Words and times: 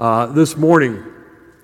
Uh, 0.00 0.24
this 0.24 0.56
morning, 0.56 1.04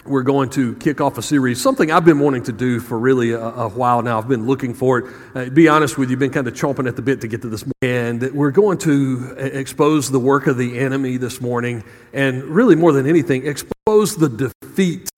we're 0.04 0.22
going 0.22 0.50
to 0.50 0.74
kick 0.74 1.00
off 1.00 1.16
a 1.16 1.22
series, 1.22 1.58
something 1.58 1.90
I've 1.90 2.04
been 2.04 2.18
wanting 2.18 2.42
to 2.42 2.52
do 2.52 2.80
for 2.80 2.98
really 2.98 3.30
a, 3.30 3.40
a 3.40 3.68
while 3.70 4.02
now. 4.02 4.18
I've 4.18 4.28
been 4.28 4.46
looking 4.46 4.74
for 4.74 4.98
it. 4.98 5.14
Uh, 5.34 5.44
to 5.46 5.50
be 5.50 5.68
honest 5.68 5.96
with 5.96 6.11
you, 6.11 6.19
been 6.19 6.29
kind 6.29 6.46
of 6.46 6.53
chomping 6.53 6.87
at 6.87 6.96
the 6.96 7.01
bit 7.01 7.22
to 7.22 7.29
get 7.29 7.41
to 7.41 7.49
this. 7.49 7.64
And 7.80 8.21
we're 8.35 8.51
going 8.51 8.77
to 8.80 9.37
expose 9.38 10.11
the 10.11 10.19
work 10.19 10.49
of 10.49 10.59
the 10.59 10.79
enemy 10.79 11.17
this 11.17 11.41
morning, 11.41 11.83
and 12.12 12.45
really 12.45 12.75
more 12.75 12.93
than 12.93 13.07
anything, 13.07 13.46
expose 13.46 14.16
the 14.16 14.29
defeat 14.29 15.09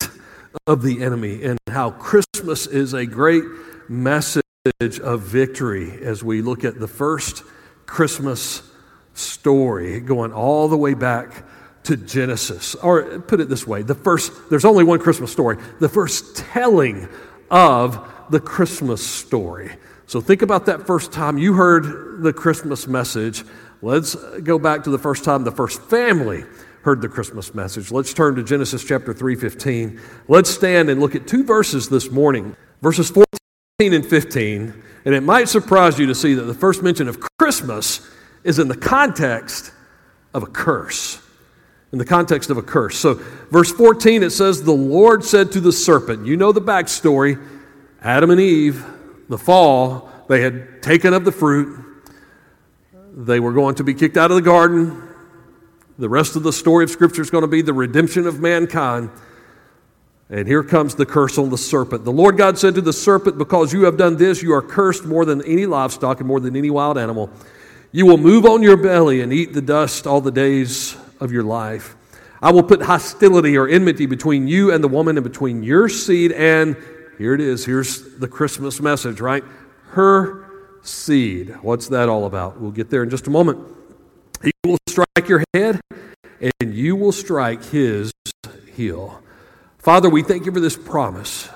of 0.69 0.83
the 0.83 1.03
enemy 1.03 1.43
and 1.43 1.59
how 1.67 1.91
Christmas 1.91 2.69
is 2.69 2.95
a 2.95 3.05
great 3.05 3.43
message 3.89 4.45
of 5.03 5.23
victory 5.23 6.05
as 6.05 6.23
we 6.23 6.41
look 6.41 6.63
at 6.63 6.79
the 6.79 6.87
first 6.87 7.43
Christmas 7.85 8.63
story 9.15 9.99
going 9.99 10.33
all 10.33 10.69
the 10.69 10.77
way 10.77 10.95
back 10.95 11.43
to 11.89 11.97
Genesis. 11.97 12.75
Or 12.77 13.19
put 13.21 13.41
it 13.41 13.49
this 13.49 13.67
way 13.67 13.83
the 13.83 13.95
first, 13.95 14.51
there's 14.51 14.67
only 14.67 14.85
one 14.85 15.01
Christmas 15.01 15.33
story, 15.33 15.57
the 15.81 15.89
first 15.89 16.37
telling 16.37 17.09
of 17.51 18.07
the 18.31 18.41
Christmas 18.41 19.05
story. 19.05 19.73
So 20.07 20.21
think 20.21 20.43
about 20.43 20.67
that 20.67 20.87
first 20.87 21.13
time 21.13 21.39
you 21.39 21.55
heard 21.55 22.23
the 22.23 22.33
Christmas 22.33 22.87
message. 22.87 23.43
Let's 23.81 24.15
go 24.15 24.59
back 24.59 24.85
to 24.85 24.91
the 24.91 24.99
first 24.99 25.25
time 25.25 25.45
the 25.45 25.53
first 25.53 25.83
family 25.83 26.45
heard 26.83 27.01
the 27.01 27.09
Christmas 27.09 27.55
message. 27.55 27.91
Let's 27.91 28.13
turn 28.13 28.37
to 28.37 28.43
Genesis 28.43 28.85
chapter 28.85 29.15
3:15. 29.15 29.99
Let's 30.29 30.51
stand 30.51 30.91
and 30.91 31.01
look 31.01 31.15
at 31.15 31.27
two 31.27 31.43
verses 31.43 31.89
this 31.89 32.11
morning. 32.11 32.55
Verses 32.83 33.11
14 33.11 33.27
and 33.81 34.05
15. 34.05 34.75
And 35.07 35.15
it 35.15 35.23
might 35.23 35.49
surprise 35.49 35.99
you 35.99 36.07
to 36.07 36.15
see 36.15 36.35
that 36.35 36.43
the 36.43 36.55
first 36.55 36.83
mention 36.83 37.09
of 37.09 37.19
Christmas 37.39 38.07
is 38.45 38.59
in 38.59 38.69
the 38.69 38.77
context 38.77 39.73
of 40.35 40.43
a 40.43 40.47
curse 40.47 41.21
in 41.93 41.99
the 41.99 42.05
context 42.05 42.51
of 42.51 42.59
a 42.59 42.63
curse. 42.63 42.99
So, 42.99 43.15
verse 43.51 43.73
14, 43.73 44.23
it 44.23 44.31
says, 44.31 44.63
The 44.63 44.73
Lord 44.73 45.25
said 45.25 45.53
to 45.53 45.61
the 45.61 45.73
serpent, 45.73 46.27
You 46.27 46.37
know 46.37 46.53
the 46.53 46.61
backstory. 46.61 47.43
Adam 48.03 48.31
and 48.31 48.41
Eve, 48.41 48.85
the 49.29 49.39
fall, 49.39 50.11
they 50.29 50.43
had 50.43 50.83
taken 50.83 51.15
of 51.15 51.25
the 51.25 51.33
fruit. 51.33 51.85
They 53.13 53.41
were 53.41 53.53
going 53.53 53.75
to 53.77 53.85
be 53.85 53.95
kicked 53.95 54.17
out 54.17 54.31
of 54.31 54.37
the 54.37 54.43
garden. 54.43 55.03
The 55.99 56.09
rest 56.09 56.37
of 56.37 56.45
the 56.45 56.53
story 56.53 56.85
of 56.85 56.91
Scripture 56.91 57.23
is 57.23 57.31
going 57.31 57.43
to 57.43 57.49
be 57.49 57.63
the 57.63 57.73
redemption 57.73 58.27
of 58.27 58.39
mankind. 58.39 59.11
And 60.31 60.47
here 60.47 60.63
comes 60.63 60.95
the 60.95 61.07
curse 61.07 61.39
on 61.39 61.49
the 61.49 61.59
serpent. 61.59 62.05
The 62.05 62.13
Lord 62.13 62.37
God 62.37 62.59
said 62.59 62.75
to 62.75 62.83
the 62.83 62.93
serpent, 62.93 63.39
Because 63.39 63.73
you 63.73 63.85
have 63.85 63.97
done 63.97 64.17
this, 64.17 64.43
you 64.43 64.53
are 64.53 64.63
cursed 64.63 65.07
more 65.07 65.25
than 65.25 65.43
any 65.43 65.65
livestock 65.65 66.21
and 66.21 66.29
more 66.29 66.39
than 66.39 66.55
any 66.55 66.71
wild 66.71 66.99
animal. 66.99 67.31
You 67.91 68.05
will 68.05 68.19
move 68.19 68.45
on 68.45 68.63
your 68.63 68.77
belly 68.77 69.23
and 69.23 69.33
eat 69.33 69.55
the 69.55 69.63
dust 69.63 70.07
all 70.07 70.21
the 70.21 70.31
days 70.31 70.95
of 71.21 71.33
your 71.33 71.43
life. 71.43 71.97
I 72.41 72.53
will 72.53 72.63
put 72.63 72.83
hostility 72.83 73.57
or 73.57 73.67
enmity 73.69 74.07
between 74.07 74.47
you 74.47 74.73
and 74.73 74.83
the 74.83 74.89
woman 74.89 75.17
and 75.17 75.25
between 75.25 75.63
your 75.63 75.89
seed 75.89 76.33
and, 76.33 76.77
here 77.19 77.35
it 77.35 77.41
is, 77.41 77.65
here's 77.65 78.17
the 78.19 78.29
Christmas 78.29 78.81
message, 78.81 79.21
right? 79.21 79.43
Her 79.91 80.49
seed. 80.83 81.57
What's 81.63 81.89
that 81.89 82.09
all 82.09 82.27
about? 82.27 82.61
We'll 82.61 82.71
get 82.71 82.91
there 82.91 83.03
in 83.03 83.11
just 83.11 83.27
a 83.27 83.31
moment. 83.31 83.59
He 84.43 84.53
will 84.65 84.79
strike 84.89 85.29
your 85.29 85.43
head 85.53 85.81
and 86.61 86.75
you 86.75 86.95
will 86.95 87.13
strike 87.13 87.65
his 87.65 88.13
heel. 88.75 89.21
Father, 89.79 90.09
we 90.09 90.23
thank 90.23 90.47
you 90.47 90.53
for 90.53 90.61
this 90.61 90.77
promise 90.77 91.49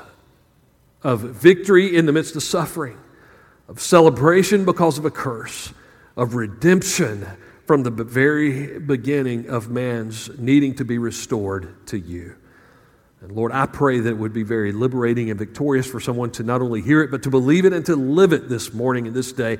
of 1.03 1.21
victory 1.21 1.97
in 1.97 2.07
the 2.07 2.13
midst 2.13 2.35
of 2.35 2.43
suffering, 2.43 2.99
of 3.69 3.81
celebration 3.81 4.65
because 4.65 4.99
of 4.99 5.05
a 5.05 5.11
curse, 5.11 5.73
of 6.17 6.35
redemption 6.35 7.27
from 7.73 7.85
the 7.85 7.91
very 8.05 8.79
beginning 8.79 9.49
of 9.49 9.71
man's 9.71 10.29
needing 10.39 10.75
to 10.75 10.85
be 10.85 10.99
restored 10.99 11.75
to 11.87 11.99
you. 11.99 12.37
And 13.23 13.33
Lord, 13.33 13.51
I 13.51 13.65
pray 13.65 13.99
that 13.99 14.11
it 14.11 14.19
would 14.19 14.35
be 14.35 14.43
very 14.43 14.73
liberating 14.73 15.31
and 15.31 15.39
victorious 15.39 15.87
for 15.87 15.99
someone 15.99 16.31
to 16.33 16.43
not 16.43 16.61
only 16.61 16.83
hear 16.83 17.01
it, 17.01 17.11
but 17.11 17.23
to 17.23 17.31
believe 17.31 17.65
it 17.65 17.73
and 17.73 17.87
to 17.87 17.97
live 17.97 18.35
it 18.35 18.51
this 18.51 18.75
morning 18.75 19.07
and 19.07 19.17
this 19.17 19.33
day. 19.33 19.57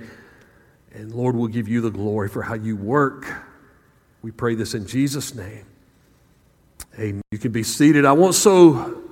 And 0.93 1.11
Lord, 1.11 1.35
we'll 1.35 1.49
give 1.49 1.69
you 1.69 1.81
the 1.81 1.89
glory 1.89 2.29
for 2.29 2.43
how 2.43 2.53
you 2.53 2.77
work. 2.77 3.25
We 4.21 4.31
pray 4.31 4.57
this 4.57 4.75
in 4.75 4.87
Jesus' 4.87 5.35
name. 5.35 5.65
Amen. 6.99 7.23
You 7.31 7.39
can 7.39 7.51
be 7.51 7.63
seated. 7.63 8.05
I 8.05 8.13
want 8.13 8.35
so 8.35 9.05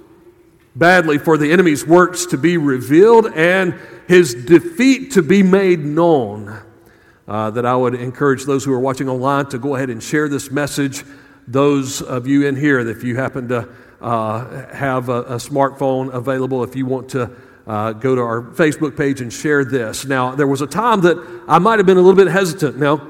badly 0.77 1.17
for 1.17 1.39
the 1.39 1.51
enemy's 1.51 1.87
works 1.87 2.27
to 2.27 2.37
be 2.37 2.59
revealed 2.59 3.33
and 3.35 3.81
his 4.09 4.35
defeat 4.35 5.13
to 5.13 5.23
be 5.23 5.43
made 5.43 5.81
known 5.81 6.65
uh, 7.31 7.49
that 7.49 7.65
I 7.65 7.77
would 7.77 7.95
encourage 7.95 8.45
those 8.45 8.65
who 8.65 8.73
are 8.73 8.81
watching 8.81 9.09
online 9.09 9.47
to 9.47 9.59
go 9.59 9.77
ahead 9.77 9.89
and 9.89 10.03
share 10.03 10.29
this 10.29 10.51
message. 10.51 11.05
Those 11.47 12.03
of 12.03 12.27
you 12.27 12.45
in 12.45 12.57
here, 12.57 12.81
if 12.81 13.05
you 13.05 13.15
happen 13.15 13.47
to 13.49 13.69
uh, 14.01 14.67
have 14.75 15.09
a, 15.09 15.23
a, 15.23 15.37
smartphone 15.37 16.13
available, 16.13 16.65
if 16.65 16.75
you 16.75 16.87
want 16.87 17.09
to 17.11 17.31
uh, 17.69 17.93
go 17.93 18.17
to 18.17 18.21
our 18.21 18.43
Facebook 18.43 18.97
page 18.97 19.21
and 19.21 19.33
share 19.33 19.65
this. 19.65 20.05
Now, 20.05 20.35
there 20.35 20.49
was 20.49 20.61
a 20.61 20.67
time 20.67 21.03
that 21.03 21.45
I 21.47 21.61
might 21.61 21.79
have 21.79 21.87
been 21.87 21.99
a 21.99 22.01
little 22.01 22.17
bit 22.17 22.33
hesitant. 22.33 22.79
Now, 22.79 23.09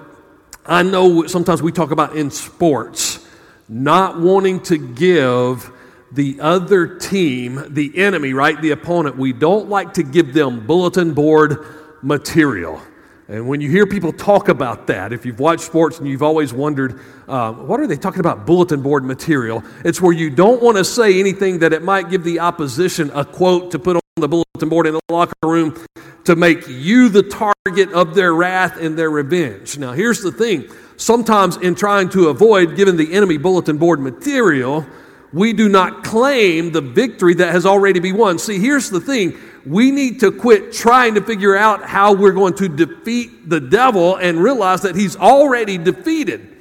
I 0.67 0.83
know 0.83 1.27
sometimes 1.27 1.63
we 1.63 1.73
talk 1.73 1.91
about 1.91 2.15
in 2.15 2.31
sports 2.31 3.27
not 3.71 4.21
wanting 4.21 4.61
to 4.65 4.77
give 4.77 5.73
the 6.13 6.41
other 6.41 6.99
team, 6.99 7.65
the 7.71 7.97
enemy, 7.97 8.35
right, 8.35 8.61
the 8.61 8.73
opponent, 8.73 9.17
we 9.17 9.33
don't 9.33 9.71
like 9.71 9.95
to 9.95 10.03
give 10.03 10.35
them 10.35 10.67
bulletin 10.67 11.15
board 11.15 11.65
material. 12.03 12.83
And 13.31 13.47
when 13.47 13.61
you 13.61 13.71
hear 13.71 13.87
people 13.87 14.13
talk 14.13 14.49
about 14.49 14.89
that, 14.89 15.13
if 15.13 15.25
you've 15.25 15.39
watched 15.39 15.63
sports 15.63 16.01
and 16.01 16.09
you've 16.09 16.23
always 16.23 16.53
wondered, 16.53 16.99
uh, 17.29 17.53
what 17.53 17.79
are 17.79 17.87
they 17.87 17.97
talking 17.97 18.19
about 18.19 18.45
bulletin 18.45 18.83
board 18.83 19.05
material? 19.05 19.63
It's 19.85 20.01
where 20.01 20.13
you 20.13 20.31
don't 20.31 20.61
want 20.61 20.79
to 20.79 20.85
say 20.85 21.21
anything 21.21 21.61
that 21.61 21.73
it 21.73 21.85
might 21.85 22.11
give 22.11 22.25
the 22.25 22.41
opposition 22.41 23.09
a 23.15 23.25
quote 23.25 23.71
to 23.71 23.79
put 23.79 23.95
on 23.95 24.03
the 24.17 24.27
bulletin 24.27 24.69
board 24.69 24.89
in 24.89 24.95
the 24.95 25.01
locker 25.09 25.33
room 25.45 25.81
to 26.25 26.35
make 26.35 26.67
you 26.67 27.09
the 27.09 27.23
target 27.23 27.93
of 27.93 28.17
their 28.17 28.35
wrath 28.35 28.77
and 28.81 28.99
their 28.99 29.11
revenge. 29.11 29.79
Now, 29.79 29.93
here's 29.93 30.23
the 30.23 30.33
thing 30.33 30.69
sometimes, 30.97 31.57
in 31.57 31.77
trying 31.77 32.09
to 32.11 32.31
avoid 32.31 32.75
giving 32.75 32.97
the 32.97 33.13
enemy 33.13 33.39
bulletin 33.39 33.79
board 33.79 34.01
material, 34.01 34.85
we 35.33 35.53
do 35.53 35.69
not 35.69 36.03
claim 36.03 36.73
the 36.73 36.81
victory 36.81 37.35
that 37.35 37.53
has 37.53 37.65
already 37.65 38.01
been 38.01 38.17
won. 38.17 38.41
See, 38.41 38.59
here's 38.59 38.91
the 38.91 39.01
thing 39.01 39.39
we 39.67 39.91
need 39.91 40.21
to 40.21 40.33
quit 40.33 40.73
trying 40.73 41.15
to 41.15 41.21
figure 41.21 41.57
out 41.57 41.85
how 41.85 42.15
we're 42.15 42.33
going 42.33 42.55
to 42.55 42.69
defeat 42.69 43.49
the 43.49 43.61
devil 43.61 44.17
and 44.17 44.43
realize 44.43 44.83
that 44.83 44.97
he's 44.97 45.17
already 45.17 45.79
defeated. 45.79 46.57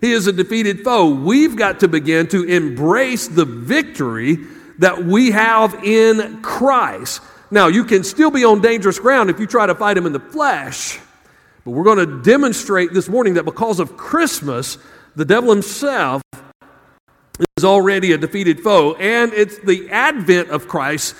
He 0.00 0.12
is 0.12 0.26
a 0.26 0.32
defeated 0.32 0.80
foe. 0.80 1.14
We've 1.14 1.56
got 1.56 1.80
to 1.80 1.88
begin 1.88 2.26
to 2.28 2.44
embrace 2.44 3.28
the 3.28 3.44
victory 3.44 4.38
that 4.78 5.04
we 5.04 5.30
have 5.30 5.84
in 5.84 6.42
Christ. 6.42 7.22
Now, 7.50 7.68
you 7.68 7.84
can 7.84 8.02
still 8.02 8.30
be 8.30 8.44
on 8.44 8.60
dangerous 8.60 8.98
ground 8.98 9.30
if 9.30 9.38
you 9.38 9.46
try 9.46 9.66
to 9.66 9.74
fight 9.74 9.96
him 9.96 10.06
in 10.06 10.12
the 10.12 10.20
flesh. 10.20 10.98
But 11.64 11.70
we're 11.70 11.84
going 11.84 11.98
to 11.98 12.22
demonstrate 12.22 12.92
this 12.92 13.08
morning 13.08 13.34
that 13.34 13.44
because 13.44 13.78
of 13.78 13.96
Christmas, 13.96 14.78
the 15.14 15.24
devil 15.24 15.50
himself 15.50 16.22
is 17.56 17.64
already 17.64 18.12
a 18.12 18.18
defeated 18.18 18.60
foe, 18.60 18.94
and 18.94 19.32
it's 19.32 19.58
the 19.58 19.88
advent 19.90 20.50
of 20.50 20.66
Christ 20.66 21.14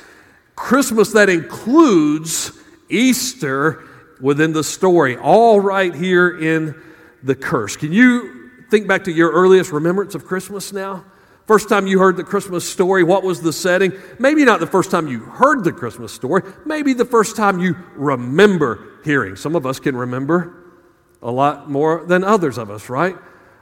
Christmas 0.55 1.13
that 1.13 1.29
includes 1.29 2.53
Easter 2.89 3.85
within 4.21 4.53
the 4.53 4.65
story, 4.65 5.17
all 5.17 5.61
right 5.61 5.95
here 5.95 6.39
in 6.39 6.75
the 7.23 7.35
curse. 7.35 7.77
Can 7.77 7.93
you 7.93 8.51
think 8.71 8.87
back 8.87 9.05
to 9.05 9.13
your 9.13 9.33
earliest 9.33 9.73
remembrance 9.73 10.15
of 10.15 10.25
Christmas 10.25 10.73
now? 10.73 11.05
First 11.47 11.69
time 11.69 11.87
you 11.87 11.99
heard 11.99 12.17
the 12.17 12.25
Christmas 12.25 12.69
story, 12.69 13.03
what 13.03 13.25
was 13.25 13.41
the 13.43 13.53
setting? 13.53 13.93
Maybe 14.19 14.45
not 14.45 14.61
the 14.61 14.67
first 14.67 14.91
time 14.91 15.09
you 15.09 15.21
heard 15.21 15.65
the 15.65 15.73
Christmas 15.73 16.13
story, 16.13 16.43
maybe 16.65 16.95
the 16.95 17.05
first 17.05 17.37
time 17.37 17.59
you 17.59 17.77
remember 17.95 19.01
hearing. 19.05 19.35
Some 19.37 19.57
of 19.57 19.67
us 19.67 19.81
can 19.81 19.97
remember 19.97 20.57
a 21.21 21.31
lot 21.31 21.69
more 21.69 22.05
than 22.07 22.23
others 22.23 22.59
of 22.59 22.71
us, 22.71 22.89
right? 22.89 23.17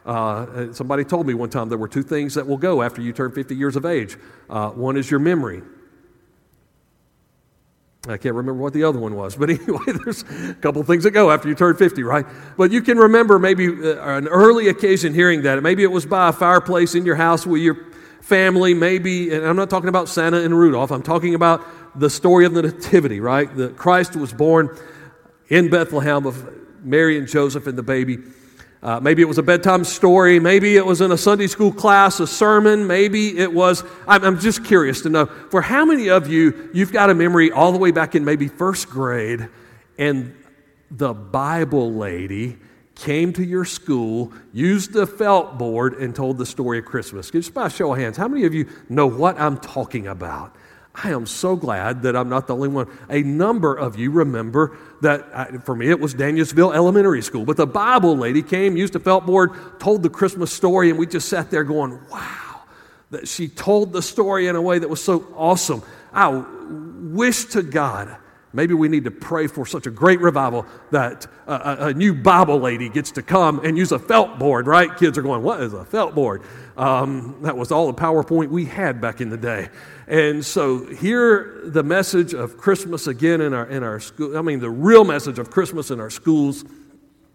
Uh, 0.04 0.72
somebody 0.72 1.04
told 1.04 1.26
me 1.26 1.34
one 1.34 1.50
time 1.50 1.68
there 1.68 1.78
were 1.78 1.88
two 1.88 2.02
things 2.02 2.34
that 2.34 2.46
will 2.46 2.56
go 2.56 2.82
after 2.82 3.00
you 3.00 3.12
turn 3.12 3.32
50 3.32 3.54
years 3.54 3.76
of 3.76 3.86
age. 3.86 4.16
Uh, 4.48 4.70
one 4.70 4.96
is 4.96 5.10
your 5.10 5.20
memory, 5.20 5.62
I 8.08 8.16
can't 8.16 8.34
remember 8.34 8.62
what 8.62 8.72
the 8.72 8.84
other 8.84 8.98
one 8.98 9.14
was, 9.14 9.36
but 9.38 9.50
anyway, 9.50 9.84
there's 9.86 10.22
a 10.22 10.54
couple 10.54 10.82
things 10.82 11.04
that 11.04 11.10
go 11.10 11.30
after 11.30 11.48
you 11.48 11.54
turn 11.54 11.76
50, 11.76 12.02
right? 12.02 12.26
But 12.56 12.72
you 12.72 12.82
can 12.82 12.98
remember 12.98 13.38
maybe 13.38 13.68
uh, 13.68 14.16
an 14.16 14.28
early 14.28 14.68
occasion 14.68 15.12
hearing 15.12 15.42
that. 15.42 15.62
Maybe 15.62 15.82
it 15.82 15.92
was 15.92 16.06
by 16.06 16.28
a 16.28 16.32
fireplace 16.32 16.94
in 16.94 17.04
your 17.04 17.16
house 17.16 17.46
with 17.46 17.60
your 17.60 17.76
family, 18.20 18.74
maybe, 18.74 19.34
and 19.34 19.44
I'm 19.44 19.56
not 19.56 19.70
talking 19.70 19.88
about 19.88 20.08
Santa 20.08 20.42
and 20.42 20.56
Rudolph, 20.56 20.90
I'm 20.90 21.02
talking 21.02 21.34
about 21.34 21.66
the 21.98 22.08
story 22.08 22.46
of 22.46 22.54
the 22.54 22.62
Nativity, 22.62 23.20
right? 23.20 23.54
That 23.56 23.76
Christ 23.76 24.16
was 24.16 24.32
born 24.32 24.76
in 25.48 25.68
Bethlehem 25.68 26.26
of 26.26 26.84
Mary 26.84 27.18
and 27.18 27.26
Joseph 27.26 27.66
and 27.66 27.76
the 27.76 27.82
baby. 27.82 28.18
Uh, 28.82 28.98
maybe 28.98 29.20
it 29.20 29.26
was 29.26 29.36
a 29.36 29.42
bedtime 29.42 29.84
story. 29.84 30.40
Maybe 30.40 30.76
it 30.76 30.86
was 30.86 31.02
in 31.02 31.12
a 31.12 31.18
Sunday 31.18 31.46
school 31.46 31.70
class, 31.70 32.18
a 32.18 32.26
sermon. 32.26 32.86
Maybe 32.86 33.38
it 33.38 33.52
was, 33.52 33.84
I'm, 34.08 34.24
I'm, 34.24 34.40
just 34.40 34.64
curious 34.64 35.02
to 35.02 35.10
know, 35.10 35.26
for 35.26 35.60
how 35.60 35.84
many 35.84 36.08
of 36.08 36.28
you, 36.28 36.70
you've 36.72 36.92
got 36.92 37.10
a 37.10 37.14
memory 37.14 37.52
all 37.52 37.72
the 37.72 37.78
way 37.78 37.90
back 37.90 38.14
in 38.14 38.24
maybe 38.24 38.48
first 38.48 38.88
grade, 38.88 39.48
and 39.98 40.34
the 40.90 41.12
Bible 41.12 41.92
lady 41.92 42.56
came 42.94 43.34
to 43.34 43.44
your 43.44 43.66
school, 43.66 44.32
used 44.52 44.92
the 44.92 45.06
felt 45.06 45.58
board, 45.58 45.94
and 45.94 46.14
told 46.14 46.38
the 46.38 46.46
story 46.46 46.78
of 46.78 46.86
Christmas. 46.86 47.30
Just 47.30 47.52
by 47.52 47.66
a 47.66 47.70
show 47.70 47.92
of 47.92 47.98
hands, 47.98 48.16
how 48.16 48.28
many 48.28 48.44
of 48.44 48.54
you 48.54 48.66
know 48.88 49.06
what 49.06 49.38
I'm 49.38 49.58
talking 49.58 50.06
about? 50.06 50.56
I 50.94 51.12
am 51.12 51.26
so 51.26 51.56
glad 51.56 52.02
that 52.02 52.16
I'm 52.16 52.28
not 52.28 52.46
the 52.46 52.54
only 52.54 52.68
one. 52.68 52.88
A 53.08 53.22
number 53.22 53.74
of 53.74 53.96
you 53.96 54.10
remember 54.10 54.76
that 55.02 55.26
I, 55.34 55.58
for 55.58 55.76
me 55.76 55.88
it 55.88 56.00
was 56.00 56.14
Danielsville 56.14 56.74
Elementary 56.74 57.22
School, 57.22 57.44
but 57.44 57.56
the 57.56 57.66
Bible 57.66 58.16
lady 58.16 58.42
came, 58.42 58.76
used 58.76 58.96
a 58.96 59.00
felt 59.00 59.24
board, 59.24 59.52
told 59.78 60.02
the 60.02 60.10
Christmas 60.10 60.52
story, 60.52 60.90
and 60.90 60.98
we 60.98 61.06
just 61.06 61.28
sat 61.28 61.50
there 61.50 61.64
going, 61.64 61.98
wow, 62.10 62.62
that 63.10 63.28
she 63.28 63.48
told 63.48 63.92
the 63.92 64.02
story 64.02 64.48
in 64.48 64.56
a 64.56 64.62
way 64.62 64.78
that 64.78 64.88
was 64.88 65.02
so 65.02 65.26
awesome. 65.36 65.82
I 66.12 66.44
wish 66.68 67.44
to 67.46 67.62
God 67.62 68.16
Maybe 68.52 68.74
we 68.74 68.88
need 68.88 69.04
to 69.04 69.12
pray 69.12 69.46
for 69.46 69.64
such 69.64 69.86
a 69.86 69.90
great 69.90 70.20
revival 70.20 70.66
that 70.90 71.26
a, 71.46 71.86
a, 71.86 71.94
new 71.94 72.12
Bible 72.12 72.58
lady 72.58 72.88
gets 72.88 73.12
to 73.12 73.22
come 73.22 73.64
and 73.64 73.78
use 73.78 73.92
a 73.92 73.98
felt 73.98 74.40
board, 74.40 74.66
right? 74.66 74.96
Kids 74.96 75.16
are 75.16 75.22
going, 75.22 75.42
What 75.42 75.62
is 75.62 75.72
a 75.72 75.84
felt 75.84 76.16
board? 76.16 76.42
Um, 76.76 77.36
that 77.42 77.56
was 77.56 77.70
all 77.70 77.86
the 77.86 77.94
PowerPoint 77.94 78.48
we 78.48 78.64
had 78.64 79.00
back 79.00 79.20
in 79.20 79.30
the 79.30 79.36
day. 79.36 79.68
And 80.08 80.44
so, 80.44 80.84
hear 80.86 81.60
the 81.64 81.84
message 81.84 82.34
of 82.34 82.56
Christmas 82.56 83.06
again 83.06 83.40
in 83.40 83.54
our, 83.54 83.66
in 83.66 83.84
our 83.84 84.00
school. 84.00 84.36
I 84.36 84.42
mean, 84.42 84.58
the 84.58 84.70
real 84.70 85.04
message 85.04 85.38
of 85.38 85.50
Christmas 85.50 85.92
in 85.92 86.00
our 86.00 86.10
schools. 86.10 86.64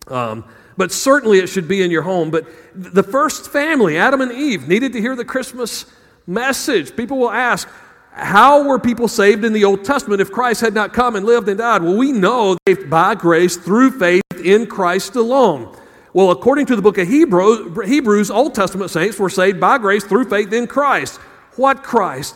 Um, 0.07 0.43
but 0.77 0.91
certainly 0.91 1.39
it 1.39 1.47
should 1.47 1.67
be 1.67 1.81
in 1.81 1.91
your 1.91 2.01
home. 2.01 2.31
But 2.31 2.45
the 2.73 3.03
first 3.03 3.49
family, 3.49 3.97
Adam 3.97 4.19
and 4.19 4.31
Eve, 4.33 4.67
needed 4.67 4.91
to 4.93 4.99
hear 4.99 5.15
the 5.15 5.25
Christmas 5.25 5.85
message. 6.27 6.95
People 6.95 7.17
will 7.17 7.31
ask, 7.31 7.67
how 8.15 8.63
were 8.63 8.79
people 8.79 9.09
saved 9.09 9.43
in 9.43 9.51
the 9.51 9.65
Old 9.65 9.83
Testament 9.83 10.21
if 10.21 10.31
Christ 10.31 10.61
had 10.61 10.73
not 10.73 10.93
come 10.93 11.17
and 11.17 11.25
lived 11.25 11.49
and 11.49 11.57
died? 11.57 11.83
Well, 11.83 11.97
we 11.97 12.13
know 12.13 12.57
they 12.65 12.73
by 12.73 13.13
grace 13.13 13.57
through 13.57 13.99
faith 13.99 14.23
in 14.41 14.67
Christ 14.67 15.17
alone. 15.17 15.75
Well, 16.13 16.31
according 16.31 16.67
to 16.67 16.77
the 16.77 16.81
book 16.81 16.97
of 16.97 17.09
Hebrews, 17.09 17.77
Hebrews, 17.85 18.31
Old 18.31 18.55
Testament 18.55 18.89
saints 18.89 19.19
were 19.19 19.29
saved 19.29 19.59
by 19.59 19.77
grace 19.79 20.05
through 20.05 20.29
faith 20.29 20.53
in 20.53 20.65
Christ. 20.65 21.17
What 21.57 21.83
Christ? 21.83 22.35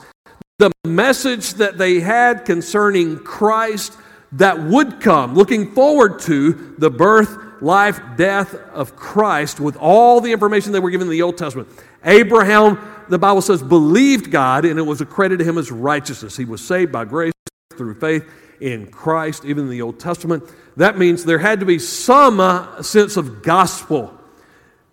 The 0.58 0.70
message 0.86 1.54
that 1.54 1.78
they 1.78 2.02
had 2.02 2.44
concerning 2.44 3.18
Christ 3.20 3.96
that 4.34 4.62
would 4.62 5.00
come, 5.00 5.34
looking 5.34 5.72
forward 5.72 6.20
to 6.24 6.76
the 6.78 6.90
birth, 6.90 7.38
life, 7.62 8.02
death 8.18 8.54
of 8.74 8.98
Christ 8.98 9.62
with 9.62 9.78
all 9.78 10.20
the 10.20 10.34
information 10.34 10.74
they 10.74 10.80
were 10.80 10.92
given 10.92 11.08
in 11.08 11.12
the 11.12 11.22
Old 11.22 11.38
Testament. 11.38 11.70
Abraham 12.04 12.78
the 13.10 13.18
Bible 13.18 13.42
says, 13.42 13.62
believed 13.62 14.30
God, 14.32 14.66
and 14.66 14.78
it 14.78 14.84
was 14.84 15.02
accredited 15.02 15.40
to 15.40 15.50
him 15.50 15.58
as 15.58 15.72
righteousness. 15.72 16.38
He 16.38 16.46
was 16.46 16.66
saved 16.66 16.92
by 16.92 17.06
grace 17.06 17.34
through 17.76 17.96
faith 17.96 18.30
in 18.62 18.88
Christ, 18.92 19.46
even 19.46 19.66
in 19.66 19.70
the 19.72 19.82
Old 19.82 20.00
Testament. 20.00 20.44
That 20.78 20.98
means 20.98 21.26
there 21.26 21.40
had 21.40 21.60
to 21.60 21.66
be 21.66 21.80
some 21.80 22.40
uh, 22.40 22.82
sense 22.84 23.18
of 23.18 23.42
gospel. 23.42 24.14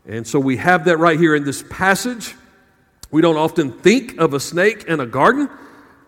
And 0.06 0.26
so 0.26 0.40
we 0.40 0.56
have 0.56 0.86
that 0.86 0.96
right 0.96 1.18
here 1.18 1.34
in 1.34 1.44
this 1.44 1.62
passage. 1.68 2.34
We 3.10 3.20
don't 3.22 3.36
often 3.36 3.72
think 3.72 4.18
of 4.18 4.34
a 4.34 4.40
snake 4.40 4.84
in 4.84 5.00
a 5.00 5.06
garden. 5.06 5.50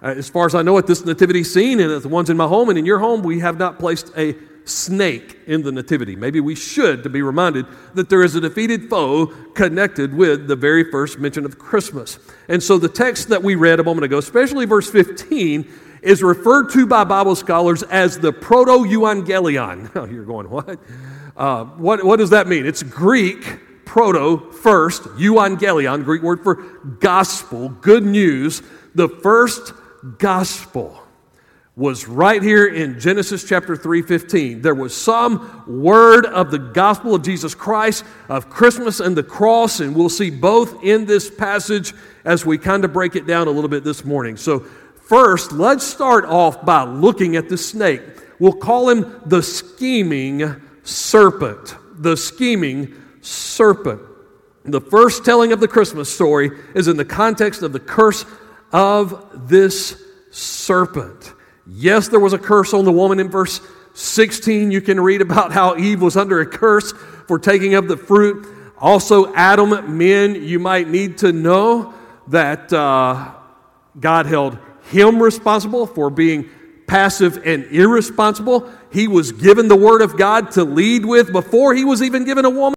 Uh, 0.01 0.07
as 0.07 0.29
far 0.29 0.47
as 0.47 0.55
I 0.55 0.63
know, 0.63 0.79
at 0.79 0.87
this 0.87 1.05
nativity 1.05 1.45
scene 1.45 1.81
and 1.81 1.93
at 1.93 2.03
the 2.03 2.09
ones 2.09 2.31
in 2.31 2.37
my 2.37 2.47
home 2.47 2.71
and 2.71 2.79
in 2.79 2.87
your 2.87 3.01
home, 3.01 3.23
we 3.23 3.41
have 3.41 3.59
not 3.59 3.79
placed 3.79 4.13
a 4.17 4.35
snake 4.69 5.39
in 5.47 5.63
the 5.63 5.73
Nativity. 5.73 6.17
Maybe 6.17 6.41
we 6.41 6.55
should 6.55 7.03
to 7.03 7.09
be 7.09 7.23
reminded 7.23 7.67
that 7.95 8.09
there 8.09 8.23
is 8.23 8.35
a 8.35 8.41
defeated 8.41 8.89
foe 8.89 9.27
connected 9.55 10.15
with 10.15 10.47
the 10.47 10.57
very 10.57 10.91
first 10.91 11.19
mention 11.19 11.45
of 11.45 11.59
Christmas. 11.59 12.19
And 12.49 12.63
so 12.63 12.79
the 12.79 12.89
text 12.89 13.29
that 13.29 13.43
we 13.43 13.55
read 13.55 13.81
a 13.81 13.85
moment 13.85 14.05
ago, 14.05 14.19
especially 14.19 14.67
verse 14.67 14.91
15, 14.91 15.71
is 16.03 16.23
referred 16.23 16.71
to 16.71 16.87
by 16.87 17.05
Bible 17.05 17.35
scholars 17.35 17.83
as 17.85 18.19
the 18.19 18.33
proto 18.33 18.85
euangelion. 18.85 19.91
Oh, 19.97 20.05
you're 20.11 20.25
going, 20.25 20.49
what? 20.49 20.79
Uh, 21.37 21.65
what? 21.65 22.05
What 22.05 22.19
does 22.19 22.31
that 22.31 22.47
mean? 22.47 22.67
It's 22.67 22.83
Greek, 22.83 23.85
proto, 23.85 24.53
first, 24.53 25.05
euangelion, 25.17 26.05
Greek 26.05 26.23
word 26.23 26.43
for 26.43 26.57
gospel, 27.01 27.69
good 27.69 28.05
news, 28.05 28.63
the 28.95 29.09
first 29.09 29.73
gospel 30.19 31.03
was 31.79 32.09
right 32.09 32.43
here 32.43 32.67
in 32.67 32.99
Genesis 32.99 33.45
chapter 33.45 33.77
3:15. 33.77 34.63
There 34.63 34.75
was 34.75 34.93
some 34.93 35.63
word 35.65 36.27
of 36.27 36.51
the 36.51 36.59
gospel 36.59 37.15
of 37.15 37.23
Jesus 37.23 37.55
Christ, 37.55 38.03
of 38.29 38.51
Christmas 38.51 38.99
and 38.99 39.17
the 39.17 39.23
cross, 39.23 39.79
and 39.79 39.95
we'll 39.95 40.09
see 40.09 40.29
both 40.29 40.83
in 40.83 41.05
this 41.05 41.31
passage 41.31 41.95
as 42.25 42.45
we 42.45 42.59
kind 42.59 42.85
of 42.85 42.93
break 42.93 43.15
it 43.15 43.29
down 43.29 43.47
a 43.47 43.53
little 43.53 43.71
bit 43.71 43.85
this 43.85 44.05
morning. 44.05 44.37
So, 44.37 44.67
first, 45.03 45.53
let's 45.53 45.85
start 45.85 46.25
off 46.25 46.65
by 46.65 46.83
looking 46.83 47.37
at 47.37 47.49
the 47.49 47.57
snake. 47.57 48.03
We'll 48.41 48.55
call 48.55 48.89
him 48.89 49.15
the 49.25 49.41
scheming 49.41 50.57
serpent. 50.83 51.77
The 51.97 52.17
scheming 52.17 52.93
serpent. 53.21 54.03
The 54.65 54.81
first 54.81 55.25
telling 55.25 55.53
of 55.53 55.61
the 55.61 55.69
Christmas 55.69 56.13
story 56.13 56.51
is 56.75 56.89
in 56.89 56.97
the 56.97 57.05
context 57.05 57.63
of 57.63 57.73
the 57.73 57.79
curse 57.79 58.25
of 58.73 59.49
this 59.49 59.95
serpent. 60.33 61.35
Yes, 61.71 62.09
there 62.09 62.21
was 62.21 62.33
a 62.33 62.39
curse 62.39 62.73
on 62.73 62.87
the 62.87 62.93
woman 62.93 63.21
in 63.21 63.29
verse 63.29 63.61
16. 63.93 64.71
You 64.71 64.81
can 64.81 64.99
read 64.99 65.21
about 65.21 65.53
how 65.53 65.77
Eve 65.77 66.01
was 66.01 66.17
under 66.17 66.41
a 66.41 66.47
curse 66.47 66.93
for 67.27 67.39
taking 67.39 67.75
of 67.75 67.89
the 67.89 67.97
fruit. 67.97 68.47
Also, 68.79 69.35
Adam, 69.35 69.99
men, 69.99 70.35
you 70.35 70.59
might 70.59 70.89
need 70.89 71.19
to 71.19 71.33
know 71.33 71.93
that 72.29 72.73
uh, 72.73 73.33
God 74.01 74.27
held 74.27 74.57
him 74.85 75.23
responsible 75.23 75.87
for 75.87 76.09
being 76.09 76.49
passive 76.87 77.43
and 77.45 77.65
irresponsible. 77.67 78.71
He 78.91 79.07
was 79.07 79.33
given 79.33 79.69
the 79.69 79.77
word 79.77 80.01
of 80.01 80.17
God 80.17 80.53
to 80.53 80.65
lead 80.65 81.05
with 81.05 81.33
before 81.33 81.75
he 81.75 81.85
was 81.85 82.03
even 82.03 82.25
given 82.25 82.47
a 82.47 82.51
woman 82.51 82.77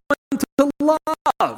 to 0.58 0.70
love. 0.82 1.58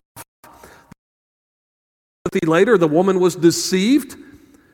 Later, 2.46 2.78
the 2.78 2.88
woman 2.88 3.20
was 3.20 3.36
deceived 3.36 4.18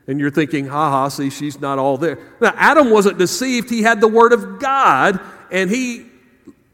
and 0.10 0.20
you're 0.20 0.32
thinking, 0.32 0.66
ha 0.66 0.90
ha, 0.90 1.08
see, 1.08 1.30
she's 1.30 1.62
not 1.62 1.78
all 1.78 1.96
there. 1.96 2.18
Now, 2.42 2.52
Adam 2.56 2.90
wasn't 2.90 3.20
deceived. 3.20 3.70
He 3.70 3.84
had 3.84 4.02
the 4.02 4.08
Word 4.08 4.34
of 4.34 4.60
God, 4.60 5.20
and 5.52 5.70
he 5.70 6.08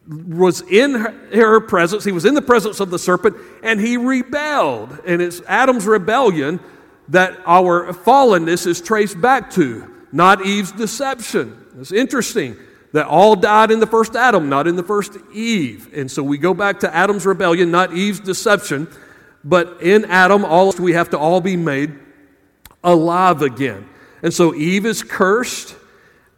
was 0.08 0.62
in 0.62 0.94
her, 0.94 1.12
her, 1.34 1.60
presence. 1.60 2.06
He 2.06 2.14
was 2.14 2.24
in 2.24 2.34
the 2.34 2.42
presence 2.42 2.80
of 2.80 2.92
the 2.92 2.98
serpent, 2.98 3.36
and 3.62 3.82
he 3.82 3.98
rebelled. 3.98 4.98
And 5.06 5.22
it's 5.22 5.42
Adam's 5.50 5.86
rebellion 5.86 6.62
that 7.10 7.38
our 7.46 7.92
fallenness 7.92 8.66
is 8.66 8.80
traced 8.80 9.20
back 9.20 9.52
to, 9.52 9.94
not 10.14 10.46
Eve's 10.46 10.72
deception. 10.72 11.62
It's 11.78 11.92
interesting 11.92 12.56
that 12.94 13.06
all 13.06 13.36
died 13.36 13.70
in 13.70 13.82
the 13.82 13.88
first 13.88 14.16
Adam, 14.16 14.48
not 14.48 14.66
in 14.66 14.78
the 14.78 14.84
first 14.84 15.18
Eve. 15.34 15.94
And 15.94 16.10
so 16.10 16.24
we 16.24 16.38
go 16.38 16.54
back 16.54 16.80
to 16.80 16.96
Adam's 16.96 17.26
rebellion, 17.26 17.70
not 17.70 17.92
Eve's 17.92 18.22
deception. 18.22 18.88
But 19.44 19.82
in 19.82 20.06
Adam, 20.06 20.46
all 20.46 20.72
we 20.80 20.94
have 20.94 21.10
to 21.10 21.20
all 21.20 21.42
be 21.42 21.58
made 21.58 22.00
alive 22.86 23.42
again. 23.42 23.90
And 24.24 24.34
so 24.34 24.56
Eve 24.56 24.86
is 24.86 25.04
cursed. 25.04 25.76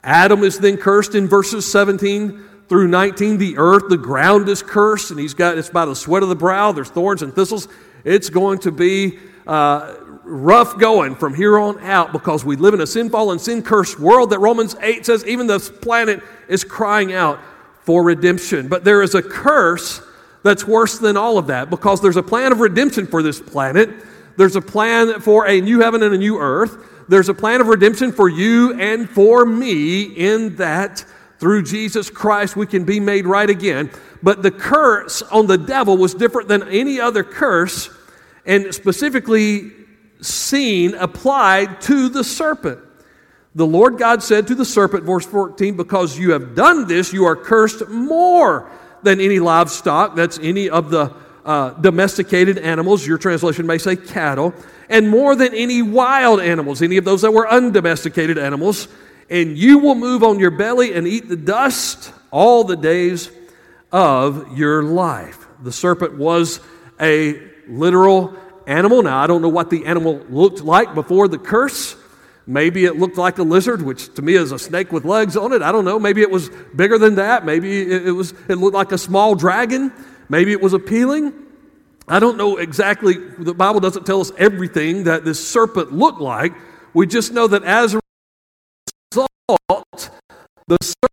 Adam 0.04 0.44
is 0.44 0.58
then 0.58 0.78
cursed 0.78 1.14
in 1.14 1.28
verses 1.28 1.70
17 1.72 2.44
through 2.68 2.88
19. 2.88 3.38
The 3.38 3.58
earth, 3.58 3.84
the 3.90 3.98
ground 3.98 4.50
is 4.50 4.64
cursed, 4.64 5.12
and 5.12 5.20
he's 5.20 5.36
got 5.36 5.58
it's 5.58 5.70
by 5.70 5.86
the 5.86 5.96
sweat 5.96 6.24
of 6.24 6.30
the 6.30 6.36
brow. 6.36 6.72
There's 6.72 6.90
thorns 6.90 7.22
and 7.22 7.34
thistles. 7.34 7.68
It's 8.04 8.30
going 8.30 8.60
to 8.60 8.72
be 8.72 9.20
uh, 9.46 9.96
rough 10.24 10.78
going 10.80 11.16
from 11.16 11.36
here 11.36 11.60
on 11.60 11.80
out 11.82 12.12
because 12.12 12.44
we 12.44 12.56
live 12.56 12.74
in 12.74 12.82
a 12.82 12.88
sinful 12.88 13.32
and 13.32 13.40
sin 13.40 13.62
cursed 13.62 14.00
world 14.00 14.32
that 14.32 14.40
Romans 14.40 14.76
8 14.82 15.06
says 15.06 15.26
even 15.26 15.48
this 15.48 15.70
planet 15.70 16.22
is 16.48 16.64
crying 16.64 17.14
out 17.14 17.40
for 17.84 18.04
redemption. 18.04 18.68
But 18.68 18.84
there 18.84 19.02
is 19.02 19.16
a 19.16 19.22
curse 19.22 20.02
that's 20.44 20.66
worse 20.66 21.00
than 21.00 21.18
all 21.18 21.38
of 21.38 21.48
that 21.48 21.70
because 21.70 22.02
there's 22.02 22.18
a 22.18 22.24
plan 22.24 22.52
of 22.52 22.60
redemption 22.60 23.08
for 23.08 23.24
this 23.24 23.40
planet 23.40 23.90
there's 24.38 24.56
a 24.56 24.62
plan 24.62 25.20
for 25.20 25.48
a 25.48 25.60
new 25.60 25.82
heaven 25.82 26.04
and 26.04 26.14
a 26.14 26.18
new 26.18 26.38
earth. 26.40 26.78
There's 27.10 27.30
a 27.30 27.34
plan 27.34 27.60
of 27.60 27.68
redemption 27.68 28.12
for 28.12 28.30
you 28.30 28.80
and 28.80 29.10
for 29.10 29.46
me 29.46 30.04
in 30.04 30.56
that 30.58 31.04
through 31.40 31.64
Jesus 31.64 32.10
Christ 32.10 32.56
we 32.56 32.68
can 32.68 32.86
be 32.86 33.00
made 33.00 33.26
right 33.26 33.50
again. 33.50 33.90
But 34.22 34.44
the 34.44 34.52
curse 34.52 35.22
on 35.24 35.48
the 35.48 35.58
devil 35.58 35.98
was 35.98 36.14
different 36.14 36.48
than 36.48 36.68
any 36.70 37.00
other 37.00 37.24
curse 37.24 37.90
and 38.46 38.74
specifically 38.74 39.72
seen 40.22 40.94
applied 40.96 41.82
to 41.82 42.10
the 42.10 42.24
serpent. 42.24 42.80
The 43.56 43.66
Lord 43.66 43.98
God 43.98 44.22
said 44.22 44.48
to 44.48 44.56
the 44.56 44.66
serpent, 44.66 45.04
verse 45.04 45.26
14, 45.26 45.76
because 45.76 46.18
you 46.18 46.32
have 46.32 46.54
done 46.54 46.88
this, 46.88 47.12
you 47.12 47.26
are 47.26 47.36
cursed 47.36 47.88
more 47.90 48.70
than 49.02 49.20
any 49.20 49.40
livestock. 49.40 50.16
That's 50.16 50.38
any 50.40 50.70
of 50.70 50.92
the 50.92 51.16
uh, 51.48 51.70
domesticated 51.82 52.60
animals, 52.60 53.08
your 53.08 53.18
translation 53.18 53.66
may 53.66 53.80
say 53.80 53.96
cattle, 53.96 54.54
and 54.90 55.10
more 55.10 55.36
than 55.36 55.54
any 55.56 55.82
wild 55.82 56.40
animals, 56.42 56.82
any 56.82 56.98
of 56.98 57.06
those 57.06 57.24
that 57.24 57.32
were 57.32 57.50
undomesticated 57.50 58.38
animals. 58.38 58.88
And 59.30 59.58
you 59.58 59.80
will 59.80 59.96
move 59.96 60.24
on 60.24 60.40
your 60.40 60.52
belly 60.52 60.94
and 60.94 61.08
eat 61.08 61.28
the 61.28 61.36
dust 61.36 62.14
all 62.32 62.64
the 62.64 62.76
days 62.76 63.32
of 63.92 64.58
your 64.58 64.84
life. 64.84 65.48
The 65.64 65.72
serpent 65.72 66.18
was 66.18 66.60
a 67.00 67.42
literal 67.68 68.36
animal. 68.68 69.02
Now, 69.02 69.24
I 69.24 69.28
don't 69.28 69.42
know 69.42 69.50
what 69.50 69.70
the 69.70 69.86
animal 69.86 70.24
looked 70.30 70.62
like 70.62 70.94
before 70.94 71.28
the 71.28 71.38
curse, 71.38 71.96
Maybe 72.50 72.86
it 72.86 72.96
looked 72.96 73.18
like 73.18 73.40
a 73.40 73.44
lizard, 73.44 73.82
which 73.82 74.14
to 74.14 74.22
me 74.22 74.36
is 74.36 74.54
a 74.54 74.58
snake 74.58 74.94
with 74.94 75.04
legs 75.04 75.36
on 75.36 75.52
it. 75.52 75.62
I 75.62 75.74
don't 75.74 75.84
know. 75.84 76.00
Maybe 76.00 76.22
it 76.22 76.32
was 76.32 76.50
bigger 76.74 76.98
than 76.98 77.16
that. 77.16 77.46
Maybe 77.46 77.82
it, 77.92 78.10
was, 78.14 78.34
it 78.48 78.56
looked 78.56 78.74
like 78.74 78.94
a 78.94 78.98
small 78.98 79.36
dragon. 79.36 79.92
Maybe 80.30 80.52
it 80.52 80.62
was 80.62 80.74
appealing. 80.74 81.34
I 82.08 82.20
don't 82.20 82.38
know 82.38 82.58
exactly. 82.58 83.16
The 83.38 83.54
Bible 83.54 83.80
doesn't 83.80 84.06
tell 84.06 84.22
us 84.22 84.32
everything 84.38 85.04
that 85.06 85.26
this 85.26 85.46
serpent 85.46 85.92
looked 85.92 86.22
like. 86.22 86.54
We 86.94 87.06
just 87.06 87.34
know 87.34 87.48
that 87.48 87.64
as 87.64 87.96
a 87.96 88.00
result, 89.12 90.10
the 90.68 90.78
serpent 90.82 91.12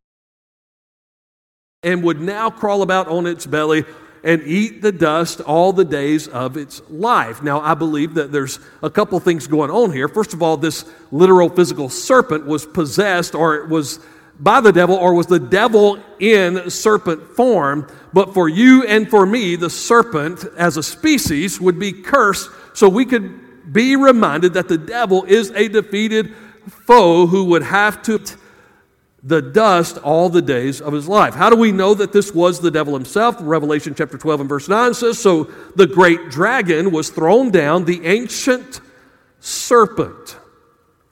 and 1.83 2.03
would 2.03 2.21
now 2.21 2.51
crawl 2.51 2.83
about 2.83 3.09
on 3.09 3.27
its 3.27 3.47
belly 3.47 3.85
and 4.25 4.43
eat 4.45 4.81
the 4.81 4.91
dust 4.91 5.43
all 5.43 5.73
the 5.73 5.85
days 5.85 6.27
of 6.29 6.57
its 6.57 6.81
life. 6.89 7.43
Now, 7.43 7.61
I 7.61 7.75
believe 7.75 8.15
that 8.15 8.33
there's 8.33 8.59
a 8.83 8.89
couple 8.89 9.21
things 9.21 9.47
going 9.47 9.71
on 9.71 9.93
here. 9.93 10.09
First 10.09 10.33
of 10.33 10.43
all, 10.43 10.57
this 10.57 10.87
literal 11.13 11.51
physical 11.51 11.91
serpent 11.91 12.47
was 12.47 12.65
possessed 12.65 13.35
or 13.35 13.57
it 13.57 13.69
was 13.69 14.01
by 14.41 14.61
the 14.61 14.73
devil 14.73 14.97
or 14.97 15.15
was 15.15 15.27
the 15.27 15.39
devil 15.39 15.99
in 16.19 16.71
serpent 16.71 17.23
form. 17.37 17.89
But 18.13 18.35
for 18.35 18.49
you 18.49 18.85
and 18.85 19.09
for 19.09 19.27
me, 19.27 19.57
the 19.57 19.71
serpent 19.71 20.45
as 20.57 20.77
a 20.77 20.83
species 20.83 21.61
would 21.61 21.79
be 21.79 21.93
cursed 21.93 22.51
so 22.75 22.89
we 22.89 23.05
could 23.05 23.73
be 23.73 23.97
reminded 23.97 24.55
that 24.55 24.69
the 24.69 24.79
devil 24.79 25.25
is 25.25 25.51
a 25.53 25.69
defeated 25.69 26.35
foe 26.69 27.27
who 27.27 27.45
would 27.45 27.63
have 27.63 28.03
to 28.03 28.21
the 29.23 29.41
dust 29.41 29.97
all 29.99 30.29
the 30.29 30.43
days 30.43 30.83
of 30.83 30.93
his 30.93 31.09
life. 31.09 31.35
How 31.35 31.49
do 31.49 31.57
we 31.57 31.73
know 31.73 31.95
that 31.95 32.13
this 32.13 32.35
was 32.35 32.61
the 32.61 32.71
devil 32.71 32.93
himself? 32.93 33.37
Revelation 33.41 33.95
chapter 33.95 34.19
12 34.19 34.41
and 34.41 34.49
verse 34.49 34.69
9 34.69 34.93
says 34.93 35.19
So 35.19 35.45
the 35.77 35.87
great 35.87 36.29
dragon 36.29 36.91
was 36.91 37.09
thrown 37.09 37.51
down, 37.51 37.87
the 37.87 38.05
ancient 38.07 38.83
serpent. 39.41 40.37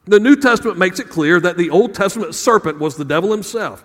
The 0.05 0.21
New 0.21 0.37
Testament 0.37 0.79
makes 0.79 0.99
it 0.99 1.09
clear 1.09 1.39
that 1.41 1.57
the 1.57 1.71
Old 1.71 1.95
Testament 1.95 2.35
serpent 2.35 2.79
was 2.79 2.97
the 2.97 3.05
devil 3.05 3.31
himself, 3.31 3.85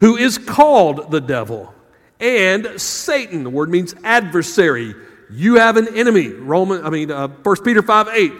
who 0.00 0.16
is 0.16 0.38
called 0.38 1.10
the 1.10 1.20
devil 1.20 1.74
and 2.20 2.80
Satan. 2.80 3.44
The 3.44 3.50
word 3.50 3.68
means 3.68 3.94
adversary. 4.04 4.94
You 5.30 5.56
have 5.56 5.76
an 5.76 5.96
enemy. 5.96 6.28
Roman, 6.28 6.84
I 6.86 6.90
mean, 6.90 7.10
uh, 7.10 7.28
1 7.28 7.56
Peter 7.64 7.82
5 7.82 8.08
8. 8.08 8.32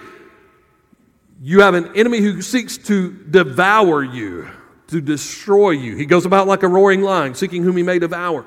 You 1.43 1.61
have 1.61 1.75
an 1.75 1.97
enemy 1.97 2.21
who 2.21 2.41
seeks 2.41 2.79
to 2.79 3.11
devour 3.11 4.05
you 4.05 4.49
to 4.89 5.01
destroy 5.01 5.71
you. 5.71 5.97
He 5.97 6.07
goes 6.07 6.25
about 6.25 6.47
like 6.47 6.63
a 6.63 6.69
roaring 6.69 7.03
lion, 7.03 7.35
seeking 7.35 7.63
whom 7.63 7.77
he 7.77 7.83
may 7.83 7.99
devour. 7.99 8.47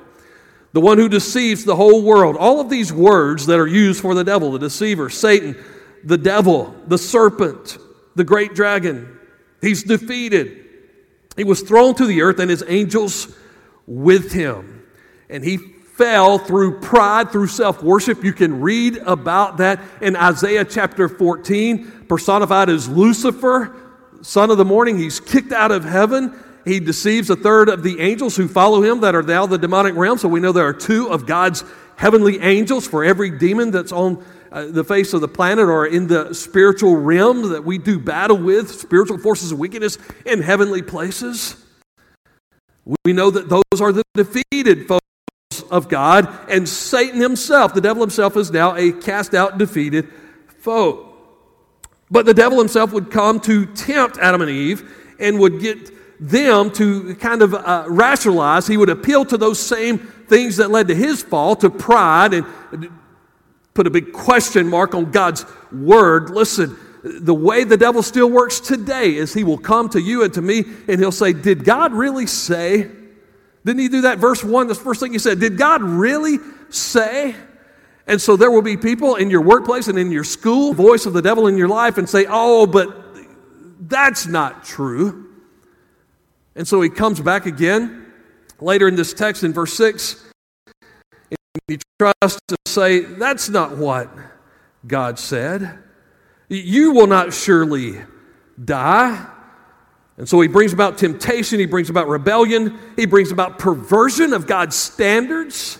The 0.72 0.80
one 0.80 0.96
who 0.98 1.08
deceives 1.08 1.64
the 1.64 1.76
whole 1.76 2.02
world. 2.02 2.36
All 2.36 2.60
of 2.60 2.70
these 2.70 2.92
words 2.92 3.46
that 3.46 3.58
are 3.58 3.66
used 3.66 4.00
for 4.00 4.14
the 4.14 4.24
devil, 4.24 4.52
the 4.52 4.58
deceiver, 4.58 5.10
Satan, 5.10 5.56
the 6.04 6.18
devil, 6.18 6.74
the 6.86 6.98
serpent, 6.98 7.78
the 8.16 8.24
great 8.24 8.54
dragon, 8.54 9.18
he's 9.60 9.84
defeated. 9.84 10.64
He 11.36 11.44
was 11.44 11.60
thrown 11.60 11.94
to 11.96 12.06
the 12.06 12.22
earth 12.22 12.40
and 12.40 12.50
his 12.50 12.64
angels 12.66 13.34
with 13.86 14.32
him. 14.32 14.84
And 15.28 15.44
he 15.44 15.58
fell 15.58 16.38
through 16.38 16.80
pride, 16.80 17.30
through 17.30 17.46
self 17.46 17.82
worship. 17.82 18.24
You 18.24 18.32
can 18.32 18.60
read 18.60 18.96
about 18.98 19.58
that 19.58 19.80
in 20.00 20.16
Isaiah 20.16 20.64
chapter 20.64 21.08
14, 21.08 22.06
personified 22.08 22.68
as 22.68 22.88
Lucifer 22.88 23.74
son 24.22 24.50
of 24.50 24.58
the 24.58 24.64
morning. 24.64 24.98
He's 24.98 25.20
kicked 25.20 25.52
out 25.52 25.72
of 25.72 25.84
heaven. 25.84 26.34
He 26.64 26.80
deceives 26.80 27.30
a 27.30 27.36
third 27.36 27.68
of 27.68 27.82
the 27.82 28.00
angels 28.00 28.36
who 28.36 28.48
follow 28.48 28.82
him 28.82 29.00
that 29.00 29.14
are 29.14 29.22
now 29.22 29.46
the 29.46 29.58
demonic 29.58 29.94
realm. 29.94 30.18
So 30.18 30.28
we 30.28 30.40
know 30.40 30.52
there 30.52 30.66
are 30.66 30.72
two 30.72 31.08
of 31.08 31.26
God's 31.26 31.64
heavenly 31.96 32.40
angels 32.40 32.86
for 32.86 33.04
every 33.04 33.30
demon 33.30 33.70
that's 33.70 33.92
on 33.92 34.24
uh, 34.56 34.64
the 34.68 34.82
face 34.82 35.12
of 35.12 35.20
the 35.20 35.28
planet 35.28 35.66
or 35.66 35.84
in 35.84 36.06
the 36.06 36.32
spiritual 36.32 36.96
realm 36.96 37.50
that 37.50 37.62
we 37.62 37.76
do 37.76 37.98
battle 37.98 38.38
with, 38.38 38.70
spiritual 38.70 39.18
forces 39.18 39.52
of 39.52 39.58
wickedness 39.58 39.98
in 40.24 40.40
heavenly 40.40 40.80
places. 40.80 41.62
We 43.04 43.12
know 43.12 43.30
that 43.30 43.50
those 43.50 43.82
are 43.82 43.92
the 43.92 44.02
defeated 44.14 44.88
foes 44.88 45.00
of 45.70 45.90
God, 45.90 46.26
and 46.48 46.66
Satan 46.66 47.20
himself, 47.20 47.74
the 47.74 47.82
devil 47.82 48.02
himself, 48.02 48.34
is 48.34 48.50
now 48.50 48.74
a 48.74 48.92
cast 48.92 49.34
out, 49.34 49.58
defeated 49.58 50.08
foe. 50.60 51.14
But 52.10 52.24
the 52.24 52.32
devil 52.32 52.58
himself 52.58 52.94
would 52.94 53.10
come 53.10 53.40
to 53.40 53.66
tempt 53.66 54.16
Adam 54.16 54.40
and 54.40 54.50
Eve 54.50 54.90
and 55.20 55.38
would 55.38 55.60
get 55.60 55.92
them 56.18 56.70
to 56.70 57.14
kind 57.16 57.42
of 57.42 57.52
uh, 57.52 57.84
rationalize. 57.88 58.66
He 58.66 58.78
would 58.78 58.88
appeal 58.88 59.26
to 59.26 59.36
those 59.36 59.60
same 59.60 59.98
things 59.98 60.56
that 60.56 60.70
led 60.70 60.88
to 60.88 60.94
his 60.94 61.22
fall, 61.22 61.56
to 61.56 61.68
pride, 61.68 62.32
and 62.32 62.46
put 63.76 63.86
a 63.86 63.90
big 63.90 64.12
question 64.12 64.68
mark 64.68 64.94
on 64.94 65.10
God's 65.10 65.44
word. 65.70 66.30
Listen, 66.30 66.76
the 67.04 67.34
way 67.34 67.62
the 67.62 67.76
devil 67.76 68.02
still 68.02 68.28
works 68.28 68.58
today 68.58 69.14
is 69.14 69.32
he 69.32 69.44
will 69.44 69.58
come 69.58 69.88
to 69.90 70.00
you 70.00 70.24
and 70.24 70.34
to 70.34 70.42
me 70.42 70.64
and 70.88 70.98
he'll 70.98 71.12
say, 71.12 71.32
Did 71.32 71.64
God 71.64 71.92
really 71.92 72.26
say? 72.26 72.90
Didn't 73.64 73.80
he 73.80 73.88
do 73.88 74.02
that? 74.02 74.18
Verse 74.18 74.42
1, 74.42 74.68
the 74.68 74.74
first 74.74 75.00
thing 75.00 75.12
he 75.12 75.18
said, 75.18 75.38
Did 75.38 75.58
God 75.58 75.82
really 75.82 76.38
say? 76.70 77.36
And 78.08 78.20
so 78.20 78.36
there 78.36 78.50
will 78.50 78.62
be 78.62 78.76
people 78.76 79.16
in 79.16 79.30
your 79.30 79.42
workplace 79.42 79.88
and 79.88 79.98
in 79.98 80.10
your 80.10 80.24
school, 80.24 80.72
voice 80.72 81.06
of 81.06 81.12
the 81.12 81.22
devil 81.22 81.48
in 81.48 81.56
your 81.56 81.68
life, 81.68 81.98
and 81.98 82.08
say, 82.08 82.26
Oh, 82.28 82.66
but 82.66 83.04
that's 83.80 84.26
not 84.26 84.64
true. 84.64 85.34
And 86.54 86.66
so 86.66 86.80
he 86.80 86.88
comes 86.88 87.20
back 87.20 87.46
again 87.46 88.06
later 88.60 88.88
in 88.88 88.96
this 88.96 89.12
text 89.12 89.44
in 89.44 89.52
verse 89.52 89.74
6. 89.74 90.25
He 91.68 91.78
tries 91.98 92.38
to 92.48 92.56
say, 92.66 93.00
That's 93.00 93.48
not 93.48 93.76
what 93.76 94.10
God 94.86 95.18
said. 95.18 95.78
You 96.48 96.92
will 96.92 97.06
not 97.06 97.32
surely 97.32 98.00
die. 98.62 99.26
And 100.16 100.28
so 100.28 100.40
he 100.40 100.48
brings 100.48 100.72
about 100.72 100.96
temptation, 100.96 101.58
he 101.58 101.66
brings 101.66 101.90
about 101.90 102.08
rebellion, 102.08 102.78
he 102.96 103.04
brings 103.04 103.30
about 103.30 103.58
perversion 103.58 104.32
of 104.32 104.46
God's 104.46 104.74
standards. 104.74 105.78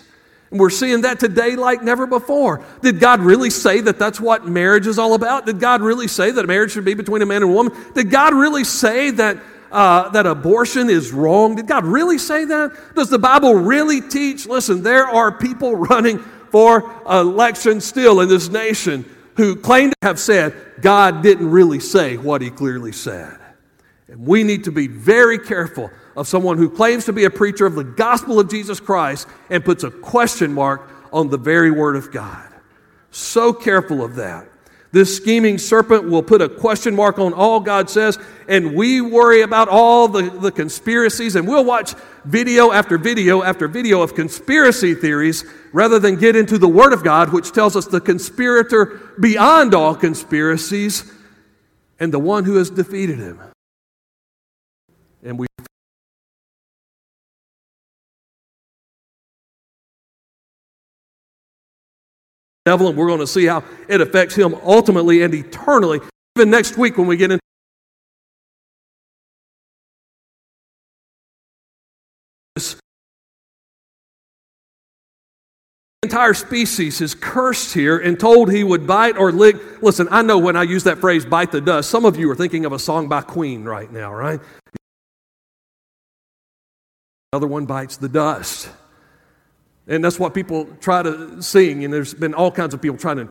And 0.51 0.59
we're 0.59 0.69
seeing 0.69 1.01
that 1.01 1.19
today 1.19 1.55
like 1.55 1.83
never 1.83 2.07
before. 2.07 2.63
Did 2.81 2.99
God 2.99 3.19
really 3.19 3.49
say 3.49 3.81
that 3.81 3.99
that's 3.99 4.19
what 4.19 4.45
marriage 4.45 4.87
is 4.87 4.97
all 4.99 5.13
about? 5.13 5.45
Did 5.45 5.59
God 5.59 5.81
really 5.81 6.07
say 6.07 6.31
that 6.31 6.45
marriage 6.45 6.71
should 6.71 6.85
be 6.85 6.93
between 6.93 7.21
a 7.21 7.25
man 7.25 7.41
and 7.41 7.51
a 7.51 7.53
woman? 7.53 7.73
Did 7.93 8.11
God 8.11 8.33
really 8.33 8.63
say 8.63 9.11
that, 9.11 9.37
uh, 9.71 10.09
that 10.09 10.25
abortion 10.25 10.89
is 10.89 11.11
wrong? 11.11 11.55
Did 11.55 11.67
God 11.67 11.85
really 11.85 12.17
say 12.17 12.45
that? 12.45 12.95
Does 12.95 13.09
the 13.09 13.19
Bible 13.19 13.55
really 13.55 14.01
teach? 14.01 14.45
Listen, 14.45 14.83
there 14.83 15.07
are 15.07 15.31
people 15.31 15.75
running 15.75 16.19
for 16.51 16.91
election 17.09 17.81
still 17.81 18.21
in 18.21 18.29
this 18.29 18.49
nation 18.49 19.05
who 19.35 19.55
claim 19.55 19.91
to 19.91 19.95
have 20.01 20.19
said 20.19 20.53
God 20.81 21.21
didn't 21.21 21.49
really 21.49 21.79
say 21.79 22.17
what 22.17 22.41
he 22.41 22.49
clearly 22.49 22.91
said. 22.91 23.37
And 24.07 24.25
we 24.25 24.43
need 24.43 24.63
to 24.63 24.71
be 24.71 24.87
very 24.87 25.37
careful 25.37 25.91
of 26.15 26.27
someone 26.27 26.57
who 26.57 26.69
claims 26.69 27.05
to 27.05 27.13
be 27.13 27.25
a 27.25 27.29
preacher 27.29 27.65
of 27.65 27.75
the 27.75 27.83
gospel 27.83 28.39
of 28.39 28.49
Jesus 28.49 28.79
Christ 28.79 29.27
and 29.49 29.63
puts 29.63 29.83
a 29.83 29.91
question 29.91 30.53
mark 30.53 30.89
on 31.11 31.29
the 31.29 31.37
very 31.37 31.71
word 31.71 31.95
of 31.95 32.11
God. 32.11 32.47
So 33.11 33.53
careful 33.53 34.03
of 34.03 34.15
that. 34.15 34.46
This 34.91 35.15
scheming 35.15 35.57
serpent 35.57 36.09
will 36.09 36.23
put 36.23 36.41
a 36.41 36.47
question 36.47 36.95
mark 36.95 37.19
on 37.19 37.33
all 37.33 37.59
God 37.59 37.89
says, 37.89 38.17
and 38.47 38.73
we 38.73 39.01
worry 39.01 39.41
about 39.41 39.67
all 39.67 40.07
the, 40.07 40.29
the 40.29 40.51
conspiracies, 40.51 41.35
and 41.35 41.47
we'll 41.47 41.65
watch 41.65 41.93
video 42.23 42.71
after 42.71 42.97
video 42.97 43.43
after 43.43 43.67
video 43.67 44.01
of 44.01 44.15
conspiracy 44.15 44.93
theories 44.95 45.45
rather 45.73 45.99
than 45.99 46.15
get 46.15 46.35
into 46.35 46.57
the 46.57 46.67
Word 46.67 46.93
of 46.93 47.03
God, 47.03 47.33
which 47.33 47.51
tells 47.51 47.75
us 47.75 47.85
the 47.85 47.99
conspirator 47.99 49.01
beyond 49.19 49.75
all 49.75 49.93
conspiracies 49.93 51.11
and 51.99 52.13
the 52.13 52.19
one 52.19 52.45
who 52.45 52.55
has 52.55 52.69
defeated 52.69 53.17
him. 53.17 53.39
And 62.67 62.97
we're 62.97 63.07
going 63.07 63.19
to 63.19 63.27
see 63.27 63.45
how 63.45 63.63
it 63.87 64.01
affects 64.01 64.35
him 64.35 64.55
ultimately 64.63 65.21
and 65.23 65.33
eternally. 65.33 65.99
Even 66.37 66.49
next 66.49 66.77
week 66.77 66.97
when 66.97 67.07
we 67.07 67.17
get 67.17 67.31
into 67.31 67.41
this 72.55 72.75
The 76.01 76.09
entire 76.09 76.33
species 76.35 77.01
is 77.01 77.15
cursed 77.15 77.73
here 77.73 77.97
and 77.97 78.19
told 78.19 78.51
he 78.51 78.63
would 78.63 78.85
bite 78.85 79.17
or 79.17 79.31
lick. 79.31 79.81
Listen, 79.81 80.07
I 80.11 80.21
know 80.21 80.37
when 80.37 80.55
I 80.55 80.63
use 80.63 80.83
that 80.83 80.99
phrase, 80.99 81.25
bite 81.25 81.51
the 81.51 81.59
dust, 81.59 81.89
some 81.89 82.05
of 82.05 82.17
you 82.17 82.29
are 82.29 82.35
thinking 82.35 82.65
of 82.65 82.71
a 82.71 82.79
song 82.79 83.07
by 83.07 83.21
Queen 83.21 83.63
right 83.63 83.91
now, 83.91 84.13
right? 84.13 84.39
Another 87.33 87.47
one 87.47 87.65
bites 87.65 87.97
the 87.97 88.09
dust. 88.09 88.69
And 89.87 90.03
that's 90.03 90.19
what 90.19 90.33
people 90.33 90.65
try 90.81 91.01
to 91.01 91.41
sing, 91.41 91.85
and 91.85 91.93
there's 91.93 92.13
been 92.13 92.33
all 92.33 92.51
kinds 92.51 92.73
of 92.73 92.81
people 92.81 92.97
trying 92.97 93.17
to. 93.17 93.29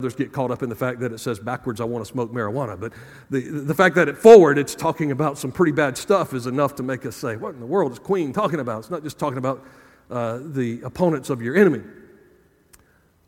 Others 0.00 0.16
get 0.16 0.32
caught 0.32 0.50
up 0.50 0.62
in 0.62 0.68
the 0.68 0.74
fact 0.74 1.00
that 1.00 1.12
it 1.12 1.18
says 1.18 1.38
backwards, 1.38 1.80
I 1.80 1.84
want 1.84 2.04
to 2.04 2.10
smoke 2.10 2.32
marijuana. 2.32 2.78
But 2.78 2.92
the, 3.30 3.40
the 3.40 3.74
fact 3.74 3.94
that 3.94 4.08
it 4.08 4.18
forward, 4.18 4.58
it's 4.58 4.74
talking 4.74 5.12
about 5.12 5.38
some 5.38 5.52
pretty 5.52 5.72
bad 5.72 5.96
stuff 5.96 6.34
is 6.34 6.46
enough 6.46 6.74
to 6.76 6.82
make 6.82 7.06
us 7.06 7.16
say, 7.16 7.36
What 7.36 7.54
in 7.54 7.60
the 7.60 7.66
world 7.66 7.92
is 7.92 7.98
Queen 7.98 8.32
talking 8.32 8.60
about? 8.60 8.80
It's 8.80 8.90
not 8.90 9.02
just 9.02 9.18
talking 9.18 9.38
about 9.38 9.64
uh, 10.10 10.40
the 10.42 10.82
opponents 10.82 11.30
of 11.30 11.40
your 11.40 11.56
enemy. 11.56 11.82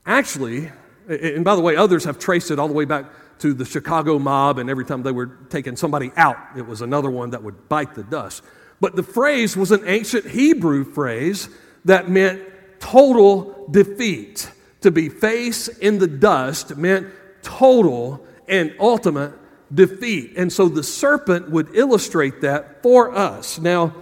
Actually, 0.05 0.71
and 1.09 1.45
by 1.45 1.55
the 1.55 1.63
way, 1.63 1.77
others 1.77 2.05
have 2.05 2.19
traced 2.19 2.51
it 2.51 2.59
all 2.59 2.69
the 2.69 2.75
way 2.75 2.85
back 2.85 3.07
to 3.39 3.55
the 3.55 3.65
Chicago 3.65 4.19
mob, 4.19 4.59
and 4.59 4.69
every 4.69 4.85
time 4.85 5.03
they 5.03 5.13
were 5.13 5.27
taking 5.49 5.77
somebody 5.77 6.11
out, 6.17 6.37
it 6.57 6.67
was 6.67 6.81
another 6.81 7.11
one 7.11 7.31
that 7.31 7.43
would 7.43 7.69
bite 7.69 7.95
the 7.95 8.03
dust. 8.03 8.43
But 8.81 8.97
the 8.97 9.03
phrase 9.03 9.57
was 9.57 9.71
an 9.73 9.83
ancient 9.87 10.27
Hebrew 10.27 10.85
phrase 10.85 11.49
that 11.85 12.11
meant 12.11 12.43
total 12.79 13.67
defeat. 13.71 14.51
To 14.83 14.91
be 14.91 15.09
face 15.09 15.69
in 15.69 15.99
the 15.99 16.07
dust 16.07 16.77
meant 16.77 17.09
total 17.43 18.25
and 18.49 18.75
ultimate 18.79 19.33
defeat. 19.73 20.37
And 20.37 20.53
so 20.53 20.69
the 20.69 20.83
serpent 20.83 21.51
would 21.51 21.75
illustrate 21.75 22.43
that 22.43 22.83
for 22.83 23.13
us. 23.13 23.59
Now, 23.59 23.95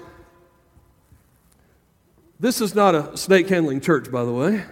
this 2.40 2.60
is 2.60 2.74
not 2.74 2.94
a 2.94 3.16
snake 3.16 3.48
handling 3.48 3.80
church, 3.80 4.10
by 4.10 4.24
the 4.24 4.32
way, 4.32 4.64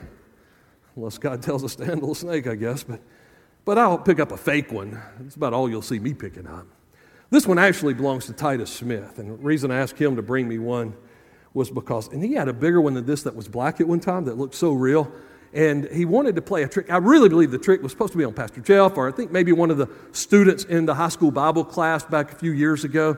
unless 0.97 1.16
God 1.16 1.42
tells 1.42 1.64
us 1.64 1.76
to 1.76 1.85
handle 1.87 2.12
a 2.12 2.16
snake, 2.16 2.47
I 2.47 2.56
guess. 2.56 2.82
But, 2.82 3.00
but 3.64 3.78
I'll 3.78 3.97
pick 3.97 4.21
up 4.21 4.32
a 4.32 4.37
fake 4.37 4.73
one. 4.73 5.00
That's 5.21 5.37
about 5.37 5.54
all 5.54 5.71
you'll 5.71 5.80
see 5.80 5.99
me 5.99 6.12
picking 6.12 6.47
up. 6.47 6.66
This 7.33 7.47
one 7.47 7.59
actually 7.59 7.95
belongs 7.95 8.27
to 8.27 8.35
Titus 8.35 8.71
Smith. 8.71 9.19
And 9.19 9.31
the 9.31 9.35
reason 9.37 9.71
I 9.71 9.79
asked 9.79 9.97
him 9.97 10.17
to 10.17 10.23
bring 10.23 10.47
me 10.47 10.59
one 10.59 10.93
was 11.55 11.71
because, 11.71 12.09
and 12.09 12.23
he 12.23 12.35
had 12.35 12.47
a 12.47 12.53
bigger 12.53 12.79
one 12.79 12.93
than 12.93 13.07
this 13.07 13.23
that 13.23 13.35
was 13.35 13.49
black 13.49 13.81
at 13.81 13.89
one 13.89 14.01
time 14.01 14.27
that 14.27 14.37
looked 14.37 14.55
so 14.55 14.75
real. 14.75 15.11
And 15.55 15.89
he 15.89 16.05
wanted 16.05 16.37
to 16.37 16.43
play 16.43 16.62
a 16.62 16.69
trick. 16.69 16.91
I 16.91 16.99
really 16.99 17.31
believe 17.31 17.51
the 17.51 17.57
trick 17.57 17.83
was 17.83 17.91
supposed 17.91 18.12
to 18.12 18.19
be 18.19 18.25
on 18.25 18.35
Pastor 18.35 18.61
Jeff, 18.61 18.99
or 18.99 19.09
I 19.09 19.12
think 19.12 19.33
maybe 19.33 19.51
one 19.51 19.71
of 19.71 19.79
the 19.79 19.89
students 20.12 20.65
in 20.65 20.85
the 20.85 20.95
high 20.95 21.09
school 21.09 21.31
Bible 21.31 21.65
class 21.65 22.05
back 22.05 22.33
a 22.33 22.35
few 22.35 22.53
years 22.53 22.85
ago. 22.85 23.17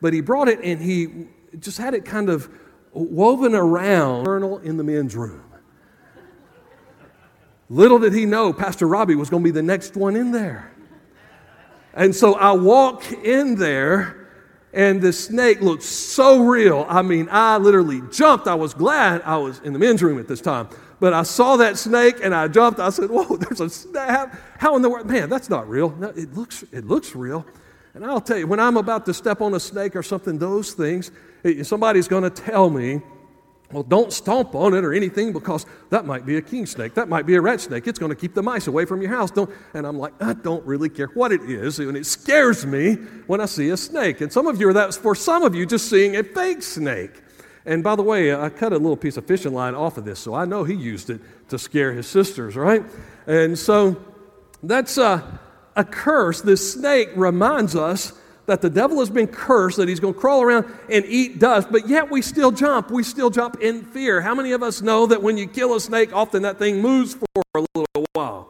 But 0.00 0.12
he 0.12 0.20
brought 0.20 0.46
it 0.46 0.60
and 0.62 0.80
he 0.80 1.26
just 1.58 1.78
had 1.78 1.92
it 1.92 2.04
kind 2.04 2.28
of 2.28 2.48
woven 2.92 3.52
around 3.52 4.28
in 4.64 4.76
the 4.76 4.84
men's 4.84 5.16
room. 5.16 5.42
Little 7.68 7.98
did 7.98 8.12
he 8.12 8.26
know 8.26 8.52
Pastor 8.52 8.86
Robbie 8.86 9.16
was 9.16 9.28
going 9.28 9.42
to 9.42 9.44
be 9.44 9.50
the 9.50 9.60
next 9.60 9.96
one 9.96 10.14
in 10.14 10.30
there. 10.30 10.70
And 11.96 12.14
so 12.14 12.34
I 12.34 12.52
walk 12.52 13.10
in 13.10 13.56
there, 13.56 14.28
and 14.74 15.00
the 15.00 15.12
snake 15.12 15.62
looked 15.62 15.82
so 15.82 16.44
real. 16.44 16.84
I 16.88 17.00
mean, 17.00 17.28
I 17.30 17.56
literally 17.56 18.02
jumped. 18.12 18.46
I 18.46 18.54
was 18.54 18.74
glad 18.74 19.22
I 19.22 19.38
was 19.38 19.60
in 19.60 19.72
the 19.72 19.78
men's 19.78 20.02
room 20.02 20.18
at 20.18 20.28
this 20.28 20.42
time. 20.42 20.68
But 21.00 21.14
I 21.14 21.22
saw 21.22 21.56
that 21.56 21.78
snake 21.78 22.16
and 22.22 22.34
I 22.34 22.48
jumped. 22.48 22.80
I 22.80 22.90
said, 22.90 23.10
Whoa, 23.10 23.36
there's 23.40 23.60
a 23.60 23.70
snake. 23.70 24.28
How 24.58 24.76
in 24.76 24.82
the 24.82 24.90
world? 24.90 25.06
Man, 25.06 25.30
that's 25.30 25.48
not 25.48 25.68
real. 25.68 25.90
No, 25.96 26.08
it, 26.08 26.34
looks, 26.34 26.62
it 26.72 26.86
looks 26.86 27.16
real. 27.16 27.46
And 27.94 28.04
I'll 28.04 28.20
tell 28.20 28.36
you, 28.36 28.46
when 28.46 28.60
I'm 28.60 28.76
about 28.76 29.06
to 29.06 29.14
step 29.14 29.40
on 29.40 29.54
a 29.54 29.60
snake 29.60 29.96
or 29.96 30.02
something, 30.02 30.38
those 30.38 30.72
things, 30.74 31.10
somebody's 31.62 32.08
going 32.08 32.24
to 32.24 32.30
tell 32.30 32.68
me, 32.68 33.00
well, 33.76 33.82
don't 33.82 34.10
stomp 34.10 34.54
on 34.54 34.72
it 34.72 34.86
or 34.86 34.94
anything 34.94 35.34
because 35.34 35.66
that 35.90 36.06
might 36.06 36.24
be 36.24 36.38
a 36.38 36.40
king 36.40 36.64
snake. 36.64 36.94
That 36.94 37.10
might 37.10 37.26
be 37.26 37.34
a 37.34 37.42
rat 37.42 37.60
snake. 37.60 37.86
It's 37.86 37.98
going 37.98 38.08
to 38.08 38.16
keep 38.16 38.32
the 38.32 38.42
mice 38.42 38.68
away 38.68 38.86
from 38.86 39.02
your 39.02 39.10
house. 39.10 39.30
Don't. 39.30 39.50
And 39.74 39.86
I'm 39.86 39.98
like, 39.98 40.14
I 40.18 40.32
don't 40.32 40.64
really 40.64 40.88
care 40.88 41.08
what 41.08 41.30
it 41.30 41.42
is. 41.42 41.78
And 41.78 41.94
it 41.94 42.06
scares 42.06 42.64
me 42.64 42.94
when 43.26 43.42
I 43.42 43.44
see 43.44 43.68
a 43.68 43.76
snake. 43.76 44.22
And 44.22 44.32
some 44.32 44.46
of 44.46 44.58
you 44.58 44.70
are 44.70 44.72
that, 44.72 44.94
for 44.94 45.14
some 45.14 45.42
of 45.42 45.54
you, 45.54 45.66
just 45.66 45.90
seeing 45.90 46.16
a 46.16 46.24
fake 46.24 46.62
snake. 46.62 47.22
And 47.66 47.84
by 47.84 47.96
the 47.96 48.02
way, 48.02 48.34
I 48.34 48.48
cut 48.48 48.72
a 48.72 48.78
little 48.78 48.96
piece 48.96 49.18
of 49.18 49.26
fishing 49.26 49.52
line 49.52 49.74
off 49.74 49.98
of 49.98 50.06
this, 50.06 50.20
so 50.20 50.32
I 50.32 50.46
know 50.46 50.64
he 50.64 50.72
used 50.72 51.10
it 51.10 51.20
to 51.50 51.58
scare 51.58 51.92
his 51.92 52.06
sisters, 52.06 52.56
right? 52.56 52.82
And 53.26 53.58
so 53.58 54.02
that's, 54.62 54.96
uh, 54.96 55.20
a 55.74 55.84
curse, 55.84 56.40
this 56.40 56.72
snake 56.72 57.10
reminds 57.14 57.76
us 57.76 58.14
that 58.46 58.62
the 58.62 58.70
devil 58.70 59.00
has 59.00 59.10
been 59.10 59.26
cursed, 59.26 59.76
that 59.76 59.88
he's 59.88 60.00
going 60.00 60.14
to 60.14 60.20
crawl 60.20 60.42
around 60.42 60.66
and 60.90 61.04
eat 61.06 61.38
dust, 61.38 61.68
but 61.70 61.88
yet 61.88 62.10
we 62.10 62.22
still 62.22 62.52
jump. 62.52 62.90
We 62.90 63.02
still 63.02 63.30
jump 63.30 63.60
in 63.60 63.84
fear. 63.84 64.20
How 64.20 64.34
many 64.34 64.52
of 64.52 64.62
us 64.62 64.82
know 64.82 65.06
that 65.06 65.22
when 65.22 65.36
you 65.36 65.46
kill 65.46 65.74
a 65.74 65.80
snake, 65.80 66.14
often 66.14 66.42
that 66.42 66.58
thing 66.58 66.80
moves 66.80 67.14
for 67.14 67.42
a 67.54 67.66
little 67.74 68.06
while? 68.12 68.48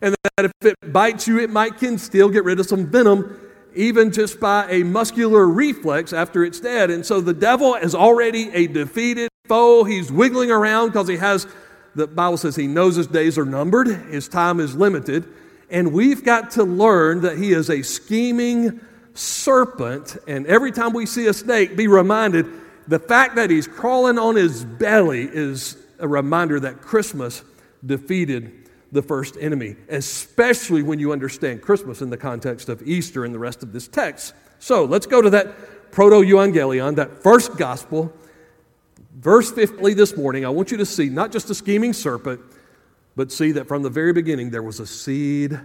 And 0.00 0.14
that 0.36 0.46
if 0.46 0.52
it 0.62 0.92
bites 0.92 1.28
you, 1.28 1.38
it 1.38 1.50
might 1.50 1.78
can 1.78 1.98
still 1.98 2.28
get 2.28 2.44
rid 2.44 2.58
of 2.58 2.66
some 2.66 2.86
venom, 2.86 3.38
even 3.74 4.12
just 4.12 4.40
by 4.40 4.68
a 4.70 4.82
muscular 4.82 5.46
reflex 5.46 6.12
after 6.12 6.44
it's 6.44 6.60
dead. 6.60 6.90
And 6.90 7.04
so 7.04 7.20
the 7.20 7.34
devil 7.34 7.74
is 7.74 7.94
already 7.94 8.50
a 8.50 8.66
defeated 8.66 9.30
foe. 9.46 9.84
He's 9.84 10.10
wiggling 10.10 10.50
around 10.50 10.88
because 10.88 11.08
he 11.08 11.16
has, 11.16 11.46
the 11.94 12.06
Bible 12.06 12.36
says 12.36 12.56
he 12.56 12.66
knows 12.66 12.96
his 12.96 13.06
days 13.06 13.38
are 13.38 13.44
numbered, 13.44 13.88
his 14.10 14.28
time 14.28 14.60
is 14.60 14.74
limited. 14.74 15.26
And 15.70 15.92
we've 15.92 16.22
got 16.22 16.50
to 16.52 16.64
learn 16.64 17.22
that 17.22 17.38
he 17.38 17.52
is 17.52 17.70
a 17.70 17.82
scheming 17.82 18.80
serpent. 19.14 20.16
And 20.26 20.46
every 20.46 20.72
time 20.72 20.92
we 20.92 21.06
see 21.06 21.26
a 21.26 21.32
snake, 21.32 21.76
be 21.76 21.88
reminded 21.88 22.46
the 22.88 22.98
fact 22.98 23.36
that 23.36 23.50
he's 23.50 23.66
crawling 23.66 24.18
on 24.18 24.36
his 24.36 24.64
belly 24.64 25.28
is 25.30 25.76
a 25.98 26.08
reminder 26.08 26.58
that 26.60 26.80
Christmas 26.80 27.42
defeated 27.84 28.68
the 28.90 29.02
first 29.02 29.36
enemy, 29.40 29.76
especially 29.88 30.82
when 30.82 30.98
you 30.98 31.12
understand 31.12 31.62
Christmas 31.62 32.02
in 32.02 32.10
the 32.10 32.16
context 32.16 32.68
of 32.68 32.82
Easter 32.82 33.24
and 33.24 33.34
the 33.34 33.38
rest 33.38 33.62
of 33.62 33.72
this 33.72 33.88
text. 33.88 34.34
So 34.58 34.84
let's 34.84 35.06
go 35.06 35.22
to 35.22 35.30
that 35.30 35.90
proto 35.92 36.16
evangelion, 36.16 36.96
that 36.96 37.22
first 37.22 37.56
gospel. 37.56 38.12
Verse 39.14 39.50
50 39.52 39.94
this 39.94 40.16
morning, 40.16 40.44
I 40.44 40.48
want 40.48 40.70
you 40.70 40.76
to 40.78 40.86
see 40.86 41.08
not 41.08 41.32
just 41.32 41.48
a 41.50 41.54
scheming 41.54 41.92
serpent, 41.92 42.40
but 43.14 43.30
see 43.30 43.52
that 43.52 43.68
from 43.68 43.82
the 43.82 43.90
very 43.90 44.12
beginning 44.12 44.50
there 44.50 44.62
was 44.62 44.80
a 44.80 44.86
seed 44.86 45.58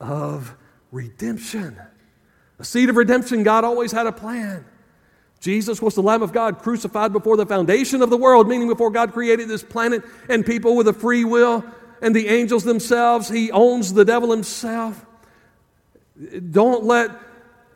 of 0.00 0.54
redemption. 0.90 1.78
A 2.58 2.64
seed 2.64 2.88
of 2.88 2.96
redemption, 2.96 3.42
God 3.42 3.64
always 3.64 3.92
had 3.92 4.06
a 4.06 4.12
plan. 4.12 4.64
Jesus 5.40 5.82
was 5.82 5.94
the 5.94 6.02
Lamb 6.02 6.22
of 6.22 6.32
God 6.32 6.60
crucified 6.60 7.12
before 7.12 7.36
the 7.36 7.46
foundation 7.46 8.00
of 8.00 8.10
the 8.10 8.16
world, 8.16 8.48
meaning 8.48 8.68
before 8.68 8.90
God 8.90 9.12
created 9.12 9.48
this 9.48 9.62
planet 9.62 10.02
and 10.28 10.46
people 10.46 10.76
with 10.76 10.88
a 10.88 10.92
free 10.92 11.24
will 11.24 11.64
and 12.00 12.14
the 12.14 12.28
angels 12.28 12.64
themselves. 12.64 13.28
He 13.28 13.50
owns 13.50 13.92
the 13.92 14.04
devil 14.04 14.30
himself. 14.30 15.04
Don't 16.50 16.84
let 16.84 17.10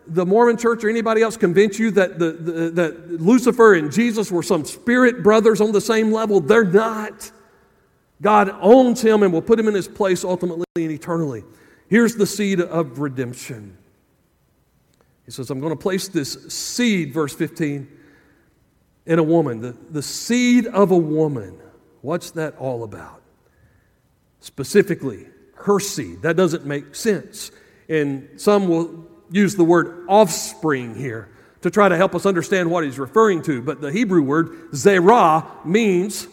the 0.06 0.24
Mormon 0.24 0.56
church 0.56 0.84
or 0.84 0.88
anybody 0.88 1.22
else 1.22 1.36
convince 1.36 1.78
you 1.78 1.90
that, 1.92 2.18
the, 2.18 2.32
the, 2.32 2.70
that 2.70 3.20
Lucifer 3.20 3.74
and 3.74 3.92
Jesus 3.92 4.30
were 4.30 4.42
some 4.42 4.64
spirit 4.64 5.22
brothers 5.22 5.60
on 5.60 5.72
the 5.72 5.80
same 5.80 6.12
level. 6.12 6.40
They're 6.40 6.64
not. 6.64 7.30
God 8.20 8.54
owns 8.60 9.00
him 9.00 9.22
and 9.22 9.32
will 9.32 9.42
put 9.42 9.58
him 9.58 9.68
in 9.68 9.74
his 9.74 9.88
place 9.88 10.24
ultimately 10.24 10.64
and 10.76 10.90
eternally. 10.90 11.44
Here's 11.88 12.16
the 12.16 12.26
seed 12.26 12.60
of 12.60 12.98
redemption. 12.98 13.77
He 15.28 15.32
says, 15.32 15.50
I'm 15.50 15.60
going 15.60 15.74
to 15.74 15.76
place 15.76 16.08
this 16.08 16.32
seed, 16.48 17.12
verse 17.12 17.34
15, 17.34 17.86
in 19.04 19.18
a 19.18 19.22
woman. 19.22 19.60
The, 19.60 19.76
the 19.90 20.00
seed 20.00 20.66
of 20.66 20.90
a 20.90 20.96
woman. 20.96 21.60
What's 22.00 22.30
that 22.30 22.56
all 22.56 22.82
about? 22.82 23.20
Specifically, 24.40 25.26
her 25.52 25.80
seed. 25.80 26.22
That 26.22 26.38
doesn't 26.38 26.64
make 26.64 26.94
sense. 26.94 27.50
And 27.90 28.40
some 28.40 28.68
will 28.68 29.06
use 29.30 29.54
the 29.54 29.64
word 29.64 30.06
offspring 30.08 30.94
here 30.94 31.28
to 31.60 31.70
try 31.70 31.90
to 31.90 31.96
help 31.98 32.14
us 32.14 32.24
understand 32.24 32.70
what 32.70 32.84
he's 32.84 32.98
referring 32.98 33.42
to. 33.42 33.60
But 33.60 33.82
the 33.82 33.92
Hebrew 33.92 34.22
word, 34.22 34.74
zerah, 34.74 35.46
means 35.62 36.26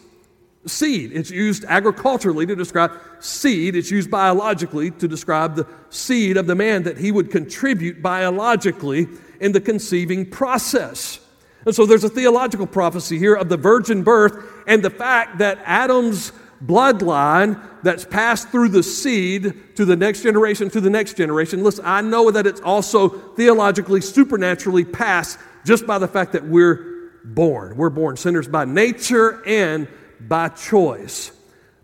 seed. 0.66 1.12
It's 1.12 1.30
used 1.30 1.64
agriculturally 1.64 2.46
to 2.46 2.56
describe 2.56 2.92
seed. 3.20 3.76
It's 3.76 3.90
used 3.90 4.10
biologically 4.10 4.90
to 4.92 5.08
describe 5.08 5.56
the 5.56 5.66
seed 5.90 6.36
of 6.36 6.46
the 6.46 6.54
man 6.54 6.82
that 6.84 6.98
he 6.98 7.12
would 7.12 7.30
contribute 7.30 8.02
biologically 8.02 9.08
in 9.40 9.52
the 9.52 9.60
conceiving 9.60 10.28
process. 10.28 11.20
And 11.64 11.74
so 11.74 11.86
there's 11.86 12.04
a 12.04 12.08
theological 12.08 12.66
prophecy 12.66 13.18
here 13.18 13.34
of 13.34 13.48
the 13.48 13.56
virgin 13.56 14.02
birth 14.02 14.36
and 14.66 14.82
the 14.82 14.90
fact 14.90 15.38
that 15.38 15.58
Adam's 15.64 16.32
bloodline 16.64 17.60
that's 17.82 18.04
passed 18.04 18.48
through 18.48 18.68
the 18.68 18.82
seed 18.82 19.76
to 19.76 19.84
the 19.84 19.96
next 19.96 20.22
generation, 20.22 20.70
to 20.70 20.80
the 20.80 20.90
next 20.90 21.16
generation. 21.16 21.62
Listen, 21.62 21.84
I 21.84 22.00
know 22.00 22.30
that 22.30 22.46
it's 22.46 22.60
also 22.60 23.08
theologically, 23.08 24.00
supernaturally 24.00 24.84
passed 24.84 25.38
just 25.64 25.86
by 25.86 25.98
the 25.98 26.08
fact 26.08 26.32
that 26.32 26.44
we're 26.44 27.10
born. 27.24 27.76
We're 27.76 27.90
born 27.90 28.16
sinners 28.16 28.48
by 28.48 28.64
nature 28.64 29.42
and 29.46 29.88
by 30.20 30.48
choice. 30.48 31.32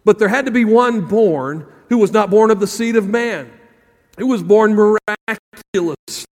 But 0.04 0.18
there 0.18 0.28
had 0.28 0.46
to 0.46 0.50
be 0.50 0.64
one 0.64 1.02
born 1.02 1.66
who 1.88 1.98
was 1.98 2.12
not 2.12 2.30
born 2.30 2.50
of 2.50 2.60
the 2.60 2.66
seed 2.66 2.96
of 2.96 3.08
man, 3.08 3.50
who 4.18 4.26
was 4.26 4.42
born 4.42 4.74
miraculously. 4.74 6.26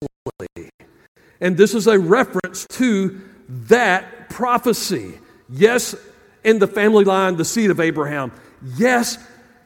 And 1.39 1.57
this 1.57 1.73
is 1.73 1.87
a 1.87 1.99
reference 1.99 2.65
to 2.71 3.21
that 3.47 4.29
prophecy. 4.29 5.19
Yes, 5.49 5.95
in 6.43 6.59
the 6.59 6.67
family 6.67 7.03
line, 7.03 7.37
the 7.37 7.45
seed 7.45 7.71
of 7.71 7.79
Abraham. 7.79 8.31
Yes, 8.77 9.17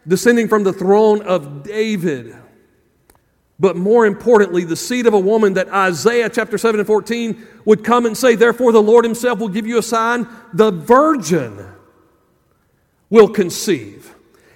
descending 0.08 0.48
from 0.48 0.64
the 0.64 0.74
throne 0.74 1.22
of 1.22 1.64
David. 1.64 2.36
But 3.60 3.76
more 3.76 4.08
importantly, 4.08 4.64
the 4.64 4.76
seed 4.76 5.06
of 5.06 5.14
a 5.14 5.20
woman 5.20 5.54
that 5.54 5.70
Isaiah 5.70 6.30
chapter 6.30 6.58
7 6.58 6.80
and 6.80 6.88
14 6.88 7.48
would 7.66 7.84
come 7.84 8.08
and 8.08 8.18
say, 8.18 8.34
Therefore, 8.36 8.72
the 8.72 8.82
Lord 8.82 9.06
Himself 9.06 9.40
will 9.40 9.50
give 9.50 9.68
you 9.68 9.78
a 9.78 9.84
sign. 9.84 10.28
The 10.54 10.72
virgin 10.72 11.71
will 13.12 13.30
conceive 13.30 14.16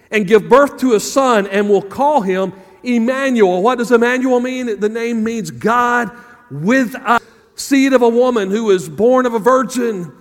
and 0.09 0.25
give 0.25 0.49
birth 0.49 0.77
to 0.79 0.95
a 0.95 0.99
son 0.99 1.45
and 1.47 1.69
will 1.69 1.83
call 1.83 2.21
him 2.21 2.53
Emmanuel. 2.81 3.61
What 3.61 3.77
does 3.77 3.91
Emmanuel 3.91 4.39
mean? 4.39 4.79
The 4.79 4.89
name 4.89 5.23
means 5.23 5.51
God 5.51 6.09
with 6.49 6.95
us. 6.95 7.21
Seed 7.55 7.93
of 7.93 8.01
a 8.01 8.09
woman 8.09 8.51
who 8.51 8.71
is 8.71 8.89
born 8.89 9.25
of 9.25 9.33
a 9.33 9.39
virgin 9.39 10.11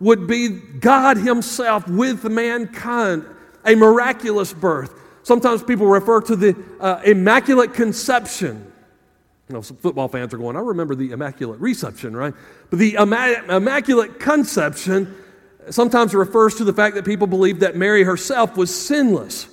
would 0.00 0.26
be 0.26 0.48
God 0.48 1.16
Himself 1.16 1.88
with 1.88 2.24
mankind, 2.24 3.24
a 3.64 3.74
miraculous 3.74 4.52
birth. 4.52 4.92
Sometimes 5.22 5.62
people 5.62 5.86
refer 5.86 6.20
to 6.22 6.36
the 6.36 6.56
uh, 6.80 7.00
Immaculate 7.04 7.72
Conception. 7.72 8.72
You 9.48 9.54
know, 9.54 9.62
some 9.62 9.76
football 9.78 10.08
fans 10.08 10.34
are 10.34 10.38
going, 10.38 10.56
I 10.56 10.60
remember 10.60 10.94
the 10.94 11.12
Immaculate 11.12 11.60
Reception, 11.60 12.14
right? 12.16 12.34
But 12.68 12.78
the 12.78 12.94
Immaculate 12.94 14.20
Conception 14.20 15.16
sometimes 15.70 16.14
refers 16.14 16.54
to 16.56 16.64
the 16.64 16.72
fact 16.72 16.94
that 16.96 17.04
people 17.04 17.26
believe 17.26 17.60
that 17.60 17.76
Mary 17.76 18.04
herself 18.04 18.56
was 18.56 18.74
sinless. 18.74 19.48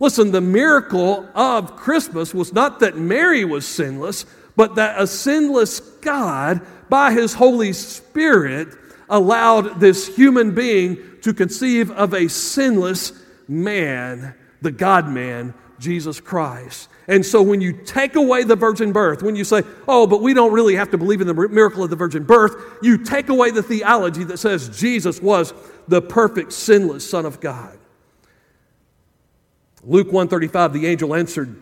Listen, 0.00 0.32
the 0.32 0.40
miracle 0.40 1.28
of 1.34 1.76
Christmas 1.76 2.34
was 2.34 2.52
not 2.52 2.80
that 2.80 2.96
Mary 2.96 3.44
was 3.44 3.66
sinless, 3.66 4.26
but 4.56 4.74
that 4.74 5.00
a 5.00 5.06
sinless 5.06 5.80
God, 5.80 6.60
by 6.88 7.12
his 7.12 7.34
Holy 7.34 7.72
Spirit, 7.72 8.68
allowed 9.08 9.78
this 9.78 10.14
human 10.16 10.54
being 10.54 10.98
to 11.22 11.32
conceive 11.32 11.90
of 11.92 12.14
a 12.14 12.28
sinless 12.28 13.12
man, 13.46 14.34
the 14.60 14.72
God 14.72 15.08
man, 15.08 15.54
Jesus 15.82 16.20
Christ. 16.20 16.88
And 17.08 17.26
so 17.26 17.42
when 17.42 17.60
you 17.60 17.72
take 17.72 18.14
away 18.14 18.44
the 18.44 18.56
virgin 18.56 18.92
birth, 18.92 19.22
when 19.22 19.34
you 19.34 19.44
say, 19.44 19.62
oh, 19.88 20.06
but 20.06 20.22
we 20.22 20.32
don't 20.32 20.52
really 20.52 20.76
have 20.76 20.90
to 20.92 20.98
believe 20.98 21.20
in 21.20 21.26
the 21.26 21.34
miracle 21.34 21.82
of 21.82 21.90
the 21.90 21.96
virgin 21.96 22.22
birth, 22.22 22.54
you 22.80 22.96
take 22.96 23.28
away 23.28 23.50
the 23.50 23.62
theology 23.62 24.24
that 24.24 24.38
says 24.38 24.68
Jesus 24.68 25.20
was 25.20 25.52
the 25.88 26.00
perfect, 26.00 26.52
sinless 26.52 27.08
Son 27.08 27.26
of 27.26 27.40
God. 27.40 27.76
Luke 29.82 30.06
135, 30.06 30.72
the 30.72 30.86
angel 30.86 31.14
answered 31.14 31.60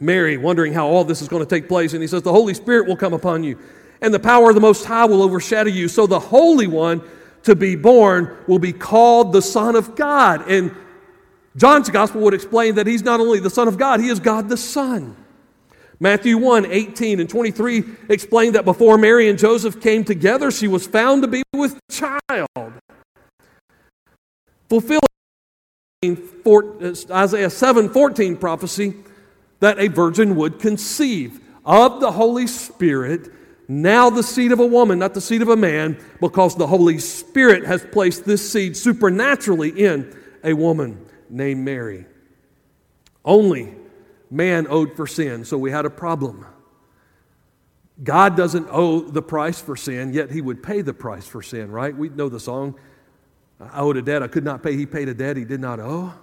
Mary, 0.00 0.38
wondering 0.38 0.72
how 0.72 0.88
all 0.88 1.04
this 1.04 1.20
is 1.20 1.28
going 1.28 1.44
to 1.44 1.48
take 1.48 1.68
place. 1.68 1.92
And 1.92 2.02
he 2.02 2.08
says, 2.08 2.22
The 2.22 2.32
Holy 2.32 2.54
Spirit 2.54 2.88
will 2.88 2.96
come 2.96 3.12
upon 3.12 3.44
you, 3.44 3.58
and 4.00 4.14
the 4.14 4.18
power 4.18 4.48
of 4.48 4.54
the 4.54 4.62
Most 4.62 4.86
High 4.86 5.04
will 5.04 5.22
overshadow 5.22 5.68
you. 5.68 5.86
So 5.88 6.06
the 6.06 6.18
Holy 6.18 6.66
One 6.66 7.02
to 7.42 7.54
be 7.54 7.76
born 7.76 8.34
will 8.46 8.58
be 8.58 8.72
called 8.72 9.34
the 9.34 9.42
Son 9.42 9.76
of 9.76 9.94
God. 9.94 10.48
And 10.48 10.74
John's 11.56 11.90
gospel 11.90 12.20
would 12.22 12.34
explain 12.34 12.76
that 12.76 12.86
he's 12.86 13.02
not 13.02 13.20
only 13.20 13.40
the 13.40 13.50
Son 13.50 13.66
of 13.66 13.76
God, 13.76 14.00
he 14.00 14.08
is 14.08 14.20
God 14.20 14.48
the 14.48 14.56
Son. 14.56 15.16
Matthew 15.98 16.38
1 16.38 16.66
18 16.66 17.20
and 17.20 17.28
23 17.28 17.84
explain 18.08 18.52
that 18.52 18.64
before 18.64 18.96
Mary 18.96 19.28
and 19.28 19.38
Joseph 19.38 19.80
came 19.80 20.04
together, 20.04 20.50
she 20.50 20.68
was 20.68 20.86
found 20.86 21.22
to 21.22 21.28
be 21.28 21.42
with 21.52 21.78
child. 21.90 22.72
Fulfilling 24.68 25.00
uh, 26.02 26.94
Isaiah 27.10 27.50
7 27.50 27.90
14 27.90 28.36
prophecy 28.36 28.94
that 29.58 29.78
a 29.78 29.88
virgin 29.88 30.36
would 30.36 30.58
conceive 30.58 31.40
of 31.66 32.00
the 32.00 32.12
Holy 32.12 32.46
Spirit, 32.46 33.30
now 33.68 34.08
the 34.08 34.22
seed 34.22 34.52
of 34.52 34.60
a 34.60 34.66
woman, 34.66 34.98
not 34.98 35.12
the 35.12 35.20
seed 35.20 35.42
of 35.42 35.48
a 35.48 35.56
man, 35.56 36.02
because 36.20 36.56
the 36.56 36.66
Holy 36.66 36.98
Spirit 36.98 37.66
has 37.66 37.84
placed 37.92 38.24
this 38.24 38.50
seed 38.50 38.74
supernaturally 38.74 39.68
in 39.68 40.16
a 40.42 40.54
woman 40.54 41.06
named 41.30 41.64
Mary. 41.64 42.06
Only 43.24 43.74
man 44.30 44.66
owed 44.68 44.96
for 44.96 45.06
sin, 45.06 45.44
so 45.44 45.58
we 45.58 45.70
had 45.70 45.84
a 45.84 45.90
problem. 45.90 46.46
God 48.02 48.36
doesn't 48.36 48.68
owe 48.70 49.00
the 49.00 49.22
price 49.22 49.60
for 49.60 49.76
sin, 49.76 50.12
yet 50.14 50.30
he 50.30 50.40
would 50.40 50.62
pay 50.62 50.80
the 50.80 50.94
price 50.94 51.26
for 51.26 51.42
sin, 51.42 51.70
right? 51.70 51.94
We 51.94 52.08
know 52.08 52.28
the 52.28 52.40
song, 52.40 52.76
I 53.60 53.80
owed 53.80 53.98
a 53.98 54.02
debt 54.02 54.22
I 54.22 54.28
could 54.28 54.44
not 54.44 54.62
pay, 54.62 54.76
he 54.76 54.86
paid 54.86 55.08
a 55.08 55.14
debt 55.14 55.36
he 55.36 55.44
did 55.44 55.60
not 55.60 55.80
owe. 55.80 56.14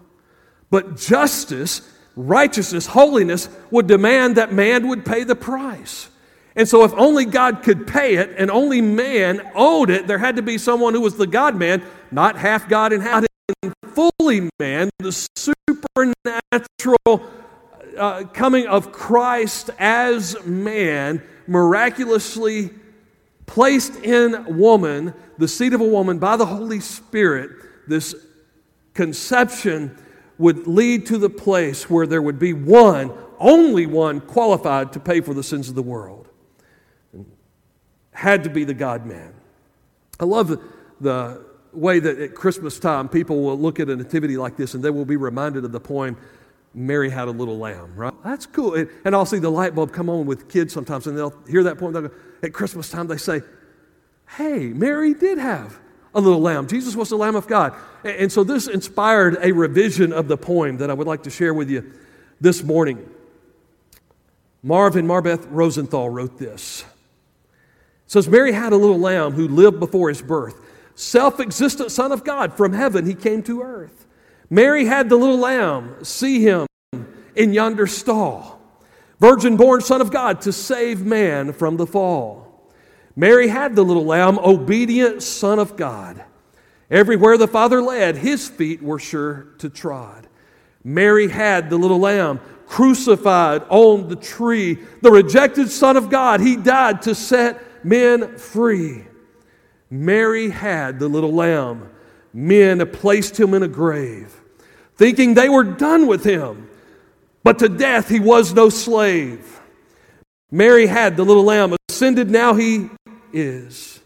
But 0.70 0.98
justice, 0.98 1.88
righteousness, 2.16 2.88
holiness 2.88 3.48
would 3.70 3.88
demand 3.88 4.38
that 4.38 4.52
man 4.52 4.88
would 4.88 5.06
pay 5.06 5.24
the 5.24 5.36
price. 5.36 6.10
And 6.56 6.68
so, 6.68 6.84
if 6.84 6.92
only 6.96 7.26
God 7.26 7.62
could 7.62 7.86
pay 7.86 8.16
it 8.16 8.34
and 8.36 8.50
only 8.50 8.82
man 8.82 9.48
owed 9.54 9.92
it, 9.92 10.08
there 10.08 10.18
had 10.18 10.38
to 10.38 10.42
be 10.42 10.58
someone 10.58 10.96
who 10.96 11.02
was 11.02 11.16
the 11.16 11.28
God 11.28 11.56
man, 11.56 11.84
not 12.10 12.36
half 12.36 12.68
God 12.68 12.92
and 12.92 13.04
half 13.04 13.27
fully 13.98 14.48
man, 14.60 14.92
the 15.00 15.12
supernatural 15.36 17.28
uh, 17.98 18.24
coming 18.26 18.68
of 18.68 18.92
Christ 18.92 19.72
as 19.80 20.38
man, 20.46 21.24
miraculously 21.48 22.70
placed 23.48 23.96
in 23.96 24.58
woman, 24.58 25.16
the 25.40 25.48
seed 25.48 25.74
of 25.74 25.82
a 25.82 25.88
woman, 25.88 26.20
by 26.20 26.38
the 26.38 26.46
Holy 26.46 26.80
Spirit, 26.80 27.50
this 27.88 28.14
conception 28.94 29.98
would 30.38 30.68
lead 30.68 31.08
to 31.08 31.18
the 31.18 31.30
place 31.30 31.90
where 31.90 32.06
there 32.06 32.22
would 32.22 32.38
be 32.38 32.54
one, 32.54 33.12
only 33.40 33.88
one, 33.88 34.22
qualified 34.22 34.94
to 34.94 35.00
pay 35.00 35.22
for 35.22 35.34
the 35.34 35.42
sins 35.42 35.70
of 35.70 35.76
the 35.76 35.82
world. 35.82 36.28
Had 38.12 38.44
to 38.44 38.52
be 38.52 38.64
the 38.64 38.76
God 38.76 39.08
man. 39.08 39.34
I 40.20 40.26
love 40.26 40.50
the, 40.50 40.62
the 41.02 41.47
way 41.78 42.00
that 42.00 42.20
at 42.20 42.36
Christmas 42.36 42.80
time 42.80 43.08
people 43.08 43.42
will 43.42 43.58
look 43.58 43.80
at 43.80 43.90
a 43.90 43.96
nativity 43.96 44.36
like 44.36 44.58
this 44.58 44.74
and 44.74 44.84
they 44.84 44.90
will 44.90 45.06
be 45.06 45.16
reminded 45.16 45.64
of 45.64 45.72
the 45.72 45.80
poem, 45.80 46.18
Mary 46.74 47.10
Had 47.10 47.28
a 47.28 47.32
Little 47.32 47.58
Lamb, 47.58 47.96
right? 47.96 48.14
That's 48.24 48.46
cool. 48.46 48.76
And, 48.76 48.90
and 49.06 49.16
I'll 49.16 49.26
see 49.26 49.40
the 49.40 49.52
light 49.52 49.76
bulb 49.76 49.94
come 49.94 50.10
on 50.10 50.26
with 50.26 50.50
kids 50.50 50.74
sometimes 50.74 51.08
and 51.08 51.18
they'll 51.18 51.36
hear 51.48 51.64
that 51.64 51.78
poem. 51.78 51.94
Go, 51.94 52.12
at 52.44 52.54
Christmas 52.54 52.90
time, 52.90 53.08
they 53.08 53.18
say, 53.18 53.42
Hey, 54.38 54.68
Mary 54.68 55.14
did 55.14 55.38
have 55.38 55.80
a 56.14 56.20
little 56.20 56.42
lamb. 56.42 56.68
Jesus 56.68 56.96
was 56.96 57.10
the 57.10 57.16
Lamb 57.16 57.36
of 57.36 57.48
God. 57.48 57.74
And, 58.04 58.16
and 58.18 58.32
so 58.32 58.44
this 58.44 58.68
inspired 58.68 59.38
a 59.42 59.52
revision 59.52 60.12
of 60.12 60.28
the 60.28 60.38
poem 60.38 60.78
that 60.78 60.90
I 60.90 60.94
would 60.94 61.08
like 61.08 61.24
to 61.24 61.30
share 61.30 61.54
with 61.54 61.70
you 61.70 61.94
this 62.42 62.64
morning. 62.64 63.10
Marvin 64.64 65.08
Marbeth 65.08 65.46
Rosenthal 65.48 66.10
wrote 66.10 66.38
this. 66.38 66.84
It 68.06 68.12
says, 68.12 68.28
Mary 68.28 68.52
had 68.52 68.74
a 68.74 68.78
little 68.78 69.00
lamb 69.00 69.32
who 69.32 69.48
lived 69.48 69.80
before 69.80 70.10
his 70.10 70.22
birth 70.22 70.67
self 70.98 71.40
existent 71.40 71.92
Son 71.92 72.12
of 72.12 72.26
God. 72.26 72.58
From 72.58 72.74
heaven, 72.74 73.06
he 73.06 73.14
came 73.14 73.42
to 73.44 73.62
earth. 73.62 74.06
Mary 74.50 74.86
had 74.86 75.08
the 75.08 75.16
little 75.16 75.38
lamb 75.38 76.04
see 76.04 76.42
him 76.42 76.68
in 77.36 77.54
yonder 77.54 77.88
stall. 77.88 78.60
Virgin 79.20 79.56
born 79.56 79.82
Son 79.82 80.02
of 80.02 80.12
God 80.12 80.42
to 80.42 80.52
save 80.52 81.06
man 81.06 81.54
from 81.54 81.78
the 81.78 81.88
fall. 81.88 82.68
Mary 83.16 83.48
had 83.48 83.76
the 83.76 83.84
little 83.84 84.06
lamb, 84.06 84.38
obedient 84.40 85.24
Son 85.24 85.60
of 85.60 85.76
God. 85.76 86.24
Everywhere 86.90 87.38
the 87.38 87.48
Father 87.48 87.82
led, 87.82 88.18
his 88.18 88.48
feet 88.48 88.82
were 88.82 89.00
sure 89.00 89.48
to 89.58 89.70
trod. 89.70 90.28
Mary 90.84 91.28
had 91.28 91.70
the 91.70 91.78
little 91.78 92.00
lamb 92.00 92.40
crucified 92.68 93.64
on 93.70 94.08
the 94.08 94.16
tree, 94.16 94.78
the 95.02 95.12
rejected 95.12 95.70
Son 95.70 95.98
of 95.98 96.10
God. 96.10 96.40
He 96.40 96.56
died 96.56 97.02
to 97.04 97.16
set 97.16 97.86
men 97.86 98.38
free. 98.38 99.06
Mary 99.90 100.50
had 100.50 101.00
the 101.00 101.08
little 101.08 101.34
lamb. 101.34 101.90
Men 102.34 102.86
placed 102.92 103.40
him 103.40 103.54
in 103.54 103.64
a 103.64 103.68
grave, 103.68 104.42
thinking 104.96 105.34
they 105.34 105.50
were 105.50 105.64
done 105.64 106.06
with 106.06 106.24
him. 106.24 106.70
But 107.44 107.60
to 107.60 107.70
death 107.70 108.10
he 108.10 108.20
was 108.20 108.54
no 108.54 108.70
slave. 108.70 109.60
Mary 110.52 110.86
had 110.86 111.18
the 111.18 111.24
little 111.24 111.44
lamb. 111.44 111.76
Ascended 111.90 112.30
now 112.30 112.54
he 112.54 112.90
is. 113.34 114.00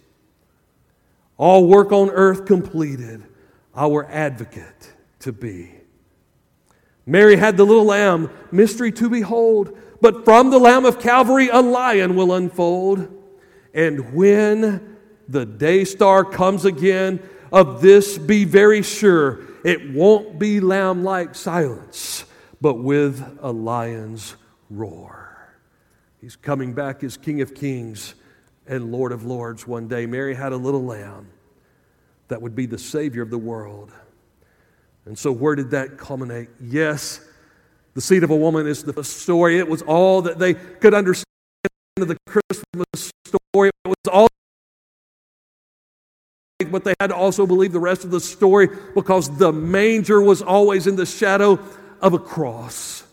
All 1.38 1.68
work 1.68 1.92
on 1.92 2.10
earth 2.10 2.46
completed, 2.46 3.24
our 3.76 4.06
advocate 4.06 4.94
to 5.20 5.32
be. 5.34 5.72
Mary 7.06 7.36
had 7.36 7.58
the 7.58 7.66
little 7.66 7.86
lamb, 7.86 8.30
mystery 8.52 8.92
to 8.94 9.10
behold. 9.10 9.78
But 10.00 10.24
from 10.24 10.52
the 10.52 10.60
lamb 10.60 10.86
of 10.86 11.00
Calvary, 11.00 11.50
a 11.50 11.62
lion 11.62 12.16
will 12.16 12.34
unfold. 12.34 13.10
And 13.74 14.14
when 14.14 14.91
the 15.32 15.46
day 15.46 15.86
star 15.86 16.24
comes 16.26 16.66
again. 16.66 17.22
Of 17.52 17.82
this 17.82 18.18
be 18.18 18.46
very 18.46 18.82
sure. 18.82 19.40
It 19.66 19.92
won't 19.92 20.40
be 20.40 20.62
lamb 20.62 21.04
like 21.04 21.36
silence, 21.36 22.24
but 22.62 22.76
with 22.76 23.40
a 23.42 23.52
lion's 23.52 24.36
roar. 24.70 25.54
He's 26.22 26.36
coming 26.36 26.74
back 26.74 27.04
as 27.04 27.18
King 27.18 27.42
of 27.42 27.54
Kings 27.54 28.16
and 28.68 28.92
Lord 28.92 29.12
of 29.12 29.26
Lords 29.26 29.68
one 29.68 29.88
day. 29.88 30.06
Mary 30.06 30.34
had 30.34 30.54
a 30.54 30.58
little 30.58 30.84
lamb 30.86 31.28
that 32.30 32.42
would 32.42 32.56
be 32.56 32.66
the 32.66 32.78
Savior 32.78 33.22
of 33.22 33.30
the 33.30 33.38
world. 33.38 33.92
And 35.06 35.18
so, 35.18 35.32
where 35.32 35.56
did 35.56 35.72
that 35.72 35.98
culminate? 35.98 36.50
Yes, 36.62 37.20
the 37.94 38.02
seed 38.02 38.24
of 38.24 38.30
a 38.30 38.36
woman 38.36 38.68
is 38.68 38.84
the 38.84 39.04
story. 39.04 39.58
It 39.58 39.68
was 39.68 39.82
all 39.82 40.22
that 40.22 40.40
they 40.40 40.54
could 40.54 40.94
understand 40.94 41.26
of 42.00 42.08
the 42.08 42.18
Christmas 42.26 43.12
story. 43.26 43.70
It 43.84 43.88
was 43.88 44.12
all 44.12 44.28
but 46.70 46.84
they 46.84 46.94
had 47.00 47.08
to 47.08 47.16
also 47.16 47.48
believe 47.48 47.72
the 47.72 47.80
rest 47.80 48.04
of 48.04 48.12
the 48.12 48.20
story 48.20 48.68
because 48.94 49.38
the 49.38 49.54
manger 49.54 50.22
was 50.22 50.42
always 50.42 50.86
in 50.86 50.98
the 50.98 51.06
shadow 51.06 51.58
of 52.02 52.14
a 52.14 52.20
cross. 52.20 53.04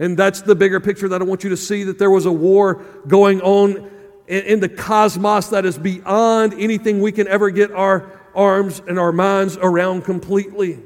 And 0.00 0.16
that's 0.16 0.42
the 0.42 0.54
bigger 0.56 0.80
picture 0.80 1.08
that 1.08 1.20
I 1.20 1.24
want 1.24 1.44
you 1.44 1.50
to 1.50 1.56
see 1.56 1.84
that 1.84 1.98
there 1.98 2.10
was 2.10 2.26
a 2.26 2.32
war 2.32 2.82
going 3.06 3.40
on 3.42 3.88
in, 4.26 4.60
the 4.60 4.68
cosmos 4.68 5.48
that 5.48 5.66
is 5.66 5.76
beyond 5.76 6.54
anything 6.54 7.00
we 7.00 7.12
can 7.12 7.28
ever 7.28 7.50
get 7.50 7.72
our 7.72 8.10
arms 8.34 8.80
and 8.86 8.98
our 8.98 9.12
minds 9.12 9.56
around 9.56 10.04
completely. 10.04 10.78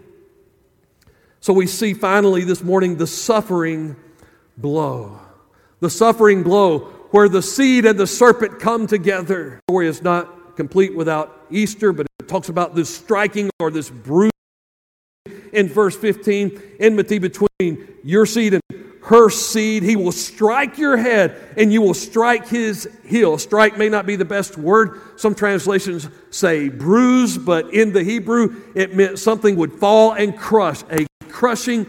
So 1.40 1.52
we 1.52 1.66
see 1.66 1.94
finally 1.94 2.44
this 2.44 2.62
morning 2.62 2.96
the 2.96 3.06
suffering 3.06 3.96
blow. 4.56 5.20
The 5.80 5.90
suffering 5.90 6.42
blow 6.42 6.90
where 7.10 7.28
the 7.28 7.42
seed 7.42 7.84
and 7.84 8.00
the 8.00 8.06
serpent 8.06 8.58
come 8.58 8.86
together. 8.86 9.60
The 9.66 9.72
story 9.72 9.86
is 9.88 10.02
not 10.02 10.56
complete 10.56 10.96
without 10.96 11.33
Easter, 11.50 11.92
but 11.92 12.06
it 12.20 12.28
talks 12.28 12.48
about 12.48 12.74
this 12.74 12.94
striking 12.94 13.50
or 13.58 13.70
this 13.70 13.90
bruising 13.90 14.30
in 15.52 15.68
verse 15.68 15.96
15 15.96 16.60
enmity 16.80 17.18
between 17.18 17.88
your 18.02 18.26
seed 18.26 18.54
and 18.54 18.62
her 19.02 19.30
seed. 19.30 19.82
He 19.82 19.96
will 19.96 20.12
strike 20.12 20.78
your 20.78 20.96
head 20.96 21.36
and 21.56 21.72
you 21.72 21.80
will 21.82 21.94
strike 21.94 22.48
his 22.48 22.88
heel. 23.06 23.38
Strike 23.38 23.78
may 23.78 23.88
not 23.88 24.06
be 24.06 24.16
the 24.16 24.24
best 24.24 24.58
word. 24.58 25.00
Some 25.16 25.34
translations 25.34 26.08
say 26.30 26.68
bruise, 26.68 27.38
but 27.38 27.72
in 27.72 27.92
the 27.92 28.02
Hebrew, 28.02 28.62
it 28.74 28.96
meant 28.96 29.18
something 29.18 29.56
would 29.56 29.72
fall 29.72 30.12
and 30.12 30.36
crush. 30.36 30.82
A 30.90 31.06
crushing 31.28 31.86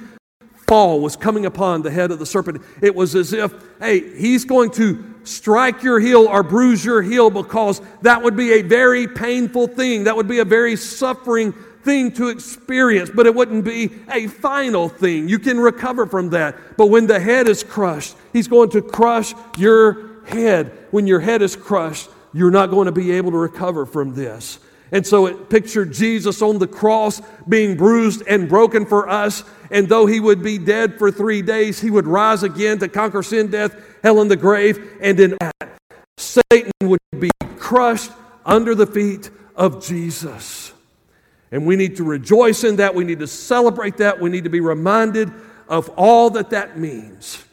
fall 0.67 0.99
was 0.99 1.15
coming 1.15 1.45
upon 1.45 1.81
the 1.81 1.91
head 1.91 2.11
of 2.11 2.19
the 2.19 2.25
serpent. 2.25 2.61
It 2.81 2.95
was 2.95 3.15
as 3.15 3.33
if, 3.33 3.53
hey, 3.79 4.17
he's 4.17 4.45
going 4.45 4.71
to 4.71 5.15
strike 5.23 5.83
your 5.83 5.99
heel 5.99 6.27
or 6.27 6.43
bruise 6.43 6.83
your 6.83 7.01
heel 7.01 7.29
because 7.29 7.81
that 8.01 8.21
would 8.21 8.35
be 8.35 8.53
a 8.53 8.61
very 8.61 9.07
painful 9.07 9.67
thing. 9.67 10.05
That 10.05 10.15
would 10.15 10.27
be 10.27 10.39
a 10.39 10.45
very 10.45 10.75
suffering 10.75 11.53
thing 11.83 12.11
to 12.13 12.29
experience, 12.29 13.11
but 13.13 13.27
it 13.27 13.35
wouldn't 13.35 13.63
be 13.63 13.91
a 14.09 14.27
final 14.27 14.89
thing. 14.89 15.29
You 15.29 15.39
can 15.39 15.59
recover 15.59 16.05
from 16.07 16.31
that. 16.31 16.57
But 16.77 16.87
when 16.87 17.07
the 17.07 17.19
head 17.19 17.47
is 17.47 17.63
crushed, 17.63 18.15
He's 18.33 18.47
going 18.47 18.71
to 18.71 18.81
crush 18.81 19.33
your 19.57 20.23
head. 20.25 20.71
When 20.91 21.07
your 21.07 21.19
head 21.19 21.41
is 21.41 21.55
crushed, 21.55 22.09
you're 22.33 22.51
not 22.51 22.71
going 22.71 22.87
to 22.87 22.91
be 22.91 23.11
able 23.11 23.31
to 23.31 23.37
recover 23.37 23.85
from 23.85 24.15
this. 24.15 24.59
And 24.95 25.05
so 25.05 25.25
it 25.25 25.49
pictured 25.49 25.91
Jesus 25.91 26.41
on 26.41 26.57
the 26.57 26.67
cross 26.67 27.21
being 27.49 27.75
bruised 27.75 28.23
and 28.29 28.47
broken 28.47 28.85
for 28.85 29.09
us. 29.09 29.43
And 29.69 29.89
though 29.89 30.05
he 30.05 30.21
would 30.21 30.41
be 30.41 30.57
dead 30.57 30.97
for 30.97 31.11
three 31.11 31.41
days, 31.41 31.81
he 31.81 31.89
would 31.89 32.07
rise 32.07 32.43
again 32.43 32.79
to 32.79 32.87
conquer 32.87 33.21
sin, 33.21 33.51
death, 33.51 33.75
hell, 34.03 34.21
and 34.21 34.31
the 34.31 34.37
grave. 34.37 34.93
And 35.01 35.19
in 35.19 35.37
that, 35.41 35.79
Satan 36.15 36.71
would 36.83 37.01
be 37.19 37.29
crushed 37.57 38.13
under 38.45 38.73
the 38.73 38.87
feet 38.87 39.29
of 39.57 39.85
Jesus. 39.85 40.71
And 41.51 41.67
we 41.67 41.75
need 41.75 41.97
to 41.97 42.05
rejoice 42.05 42.63
in 42.63 42.77
that. 42.77 42.95
We 42.95 43.03
need 43.03 43.19
to 43.19 43.27
celebrate 43.27 43.97
that. 43.97 44.21
We 44.21 44.29
need 44.29 44.45
to 44.45 44.49
be 44.49 44.61
reminded 44.61 45.29
of 45.67 45.89
all 45.97 46.29
that 46.29 46.51
that 46.51 46.79
means. 46.79 47.43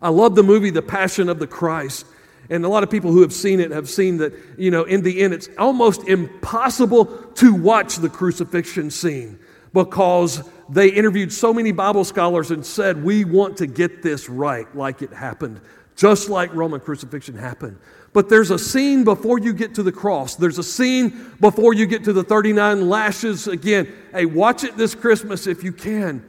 I 0.00 0.10
love 0.10 0.36
the 0.36 0.44
movie 0.44 0.70
The 0.70 0.80
Passion 0.80 1.28
of 1.28 1.40
the 1.40 1.48
Christ. 1.48 2.06
And 2.48 2.64
a 2.64 2.68
lot 2.68 2.82
of 2.82 2.90
people 2.90 3.10
who 3.10 3.22
have 3.22 3.32
seen 3.32 3.60
it 3.60 3.70
have 3.70 3.88
seen 3.88 4.18
that, 4.18 4.32
you 4.56 4.70
know, 4.70 4.84
in 4.84 5.02
the 5.02 5.22
end, 5.22 5.34
it's 5.34 5.48
almost 5.58 6.06
impossible 6.08 7.06
to 7.06 7.54
watch 7.54 7.96
the 7.96 8.08
crucifixion 8.08 8.90
scene 8.90 9.38
because 9.72 10.48
they 10.68 10.88
interviewed 10.88 11.32
so 11.32 11.52
many 11.52 11.72
Bible 11.72 12.04
scholars 12.04 12.50
and 12.50 12.64
said, 12.64 13.02
We 13.02 13.24
want 13.24 13.58
to 13.58 13.66
get 13.66 14.02
this 14.02 14.28
right, 14.28 14.66
like 14.76 15.02
it 15.02 15.12
happened, 15.12 15.60
just 15.96 16.28
like 16.28 16.54
Roman 16.54 16.80
crucifixion 16.80 17.36
happened. 17.36 17.78
But 18.12 18.30
there's 18.30 18.50
a 18.50 18.58
scene 18.58 19.04
before 19.04 19.38
you 19.38 19.52
get 19.52 19.74
to 19.74 19.82
the 19.82 19.92
cross. 19.92 20.36
There's 20.36 20.58
a 20.58 20.62
scene 20.62 21.34
before 21.38 21.74
you 21.74 21.84
get 21.84 22.04
to 22.04 22.14
the 22.14 22.24
39 22.24 22.88
lashes. 22.88 23.46
Again, 23.46 23.92
hey, 24.12 24.24
watch 24.24 24.64
it 24.64 24.76
this 24.78 24.94
Christmas 24.94 25.46
if 25.46 25.62
you 25.62 25.72
can. 25.72 26.24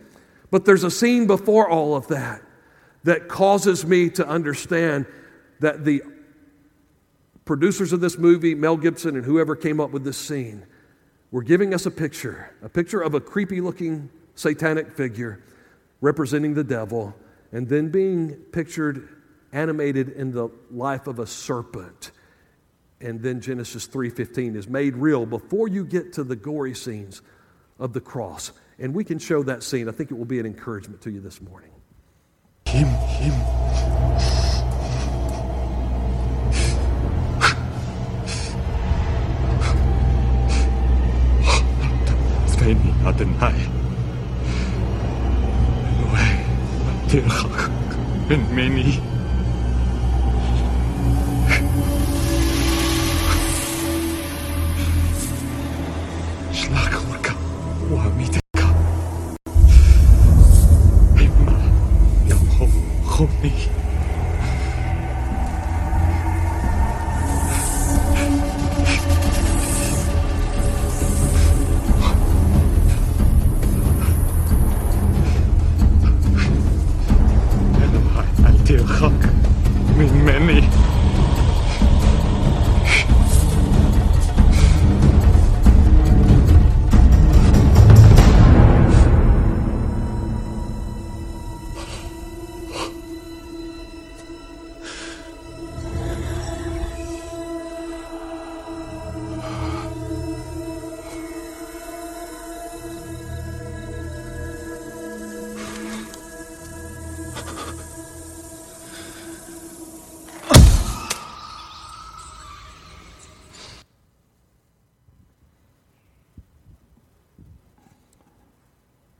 But 0.51 0.65
there's 0.65 0.83
a 0.83 0.91
scene 0.91 1.27
before 1.27 1.69
all 1.69 1.95
of 1.95 2.07
that 2.07 2.41
that 3.05 3.29
causes 3.29 3.85
me 3.85 4.09
to 4.09 4.27
understand 4.27 5.05
that 5.59 5.85
the 5.85 6.01
producers 7.45 7.93
of 7.93 8.01
this 8.01 8.17
movie, 8.17 8.53
Mel 8.53 8.77
Gibson 8.77 9.15
and 9.15 9.25
whoever 9.25 9.55
came 9.55 9.79
up 9.79 9.91
with 9.91 10.03
this 10.03 10.17
scene, 10.17 10.65
were 11.31 11.43
giving 11.43 11.73
us 11.73 11.85
a 11.85 11.91
picture, 11.91 12.55
a 12.61 12.69
picture 12.69 13.01
of 13.01 13.13
a 13.13 13.19
creepy 13.19 13.61
looking 13.61 14.09
satanic 14.35 14.91
figure 14.95 15.43
representing 16.01 16.53
the 16.53 16.63
devil, 16.63 17.15
and 17.51 17.67
then 17.67 17.89
being 17.89 18.33
pictured 18.51 19.09
animated 19.51 20.09
in 20.09 20.31
the 20.31 20.49
life 20.69 21.07
of 21.07 21.19
a 21.19 21.25
serpent. 21.25 22.11
And 22.99 23.21
then 23.21 23.41
Genesis 23.41 23.87
3:15 23.87 24.55
is 24.55 24.67
made 24.67 24.95
real 24.95 25.25
before 25.25 25.67
you 25.67 25.85
get 25.85 26.13
to 26.13 26.23
the 26.23 26.35
gory 26.35 26.73
scenes 26.73 27.21
of 27.79 27.93
the 27.93 28.01
cross. 28.01 28.51
And 28.79 28.93
we 28.93 29.03
can 29.03 29.19
show 29.19 29.43
that 29.43 29.63
scene. 29.63 29.87
I 29.87 29.91
think 29.91 30.11
it 30.11 30.15
will 30.15 30.25
be 30.25 30.39
an 30.39 30.45
encouragement 30.45 31.01
to 31.01 31.11
you 31.11 31.19
this 31.19 31.41
morning. 31.41 31.71
Him, 32.65 32.87
him. 32.87 33.66
at 42.69 43.21
night 43.25 43.69
my 48.53 48.67
你 48.67 49.16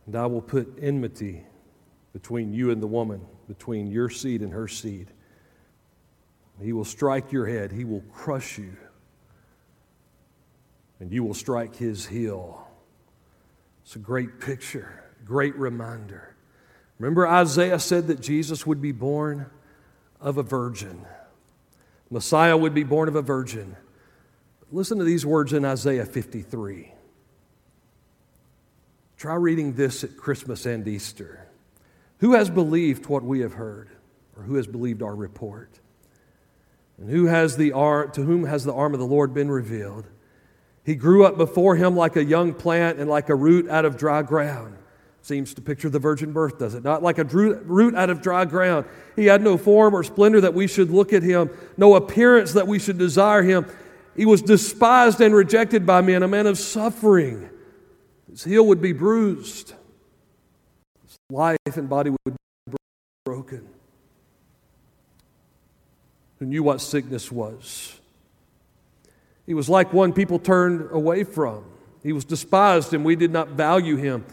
And 0.08 0.16
I 0.16 0.26
will 0.26 0.42
put 0.42 0.80
enmity 0.82 1.44
between 2.14 2.54
you 2.54 2.72
and 2.72 2.82
the 2.82 2.88
woman, 2.88 3.22
between 3.48 3.92
your 3.92 4.10
seed 4.10 4.42
and 4.42 4.54
her 4.54 4.68
seed. 4.68 5.12
He 6.62 6.74
will 6.74 6.86
strike 6.86 7.32
your 7.32 7.46
head, 7.46 7.72
he 7.72 7.86
will 7.86 8.04
crush 8.12 8.58
you, 8.58 8.76
and 11.00 11.12
you 11.12 11.24
will 11.24 11.36
strike 11.36 11.76
his 11.76 12.08
heel. 12.08 12.68
It's 13.84 13.96
a 13.96 14.00
great 14.00 14.40
picture, 14.40 15.04
great 15.24 15.56
reminder. 15.56 16.36
Remember, 16.98 17.28
Isaiah 17.28 17.78
said 17.78 18.08
that 18.08 18.20
Jesus 18.20 18.66
would 18.66 18.82
be 18.82 18.92
born 18.92 19.46
of 20.20 20.38
a 20.38 20.44
virgin, 20.44 21.06
Messiah 22.10 22.58
would 22.58 22.74
be 22.74 22.84
born 22.84 23.10
of 23.10 23.16
a 23.16 23.22
virgin. 23.22 23.76
Listen 24.72 24.98
to 24.98 25.04
these 25.04 25.26
words 25.26 25.54
in 25.54 25.64
Isaiah 25.64 26.06
53. 26.06 26.94
Try 29.18 29.34
reading 29.34 29.74
this 29.74 30.04
at 30.04 30.16
Christmas 30.16 30.68
and 30.68 30.88
Easter. 30.88 31.48
Who 32.20 32.34
has 32.34 32.52
believed 32.52 33.08
what 33.08 33.24
we 33.24 33.40
have 33.40 33.54
heard, 33.54 33.90
or 34.36 34.44
who 34.44 34.56
has 34.56 34.68
believed 34.68 35.02
our 35.02 35.16
report? 35.16 35.80
And 37.00 37.10
who 37.10 37.26
has 37.26 37.58
the 37.58 37.72
arm, 37.72 38.12
to 38.12 38.22
whom 38.22 38.46
has 38.46 38.64
the 38.64 38.74
arm 38.74 38.94
of 38.94 39.00
the 39.00 39.08
Lord 39.08 39.34
been 39.34 39.50
revealed? 39.50 40.06
He 40.84 40.94
grew 40.94 41.26
up 41.26 41.36
before 41.36 41.76
him 41.76 41.96
like 41.96 42.16
a 42.16 42.24
young 42.24 42.54
plant 42.54 43.00
and 43.00 43.10
like 43.10 43.30
a 43.30 43.36
root 43.36 43.68
out 43.70 43.86
of 43.86 43.98
dry 43.98 44.22
ground. 44.22 44.78
Seems 45.24 45.56
to 45.56 45.62
picture 45.62 45.90
the 45.90 46.00
virgin 46.00 46.32
birth, 46.32 46.60
does 46.60 46.76
it? 46.76 46.84
Not 46.84 47.02
like 47.02 47.18
a 47.18 47.24
root 47.24 47.96
out 47.96 48.12
of 48.12 48.22
dry 48.22 48.46
ground. 48.46 48.86
He 49.16 49.26
had 49.26 49.42
no 49.42 49.58
form 49.58 49.96
or 49.96 50.04
splendor 50.04 50.42
that 50.42 50.54
we 50.54 50.68
should 50.68 50.92
look 50.92 51.12
at 51.12 51.24
him, 51.24 51.50
no 51.76 51.96
appearance 51.96 52.54
that 52.54 52.68
we 52.68 52.78
should 52.78 53.00
desire 53.00 53.42
him. 53.42 53.66
He 54.16 54.28
was 54.28 54.44
despised 54.44 55.20
and 55.22 55.34
rejected 55.34 55.88
by 55.88 56.02
men, 56.02 56.22
a 56.22 56.28
man 56.28 56.46
of 56.46 56.60
suffering 56.60 57.50
his 58.30 58.44
heel 58.44 58.66
would 58.66 58.82
be 58.82 58.94
bruised, 58.94 59.74
his 61.04 61.18
life 61.30 61.58
and 61.76 61.90
body 61.90 62.10
would 62.10 62.36
be 62.70 62.78
broken. 63.26 63.68
Who 66.40 66.46
knew 66.46 66.64
what 66.64 66.82
sickness 66.82 67.32
was? 67.32 68.00
He 69.46 69.54
was 69.54 69.70
like 69.70 69.94
one 69.94 70.14
people 70.14 70.40
turned 70.40 70.90
away 70.92 71.24
from. 71.24 71.64
He 72.04 72.14
was 72.14 72.26
despised, 72.26 72.94
and 72.94 73.04
we 73.04 73.16
did 73.16 73.32
not 73.32 73.50
value 73.50 73.96
him. 73.96 74.26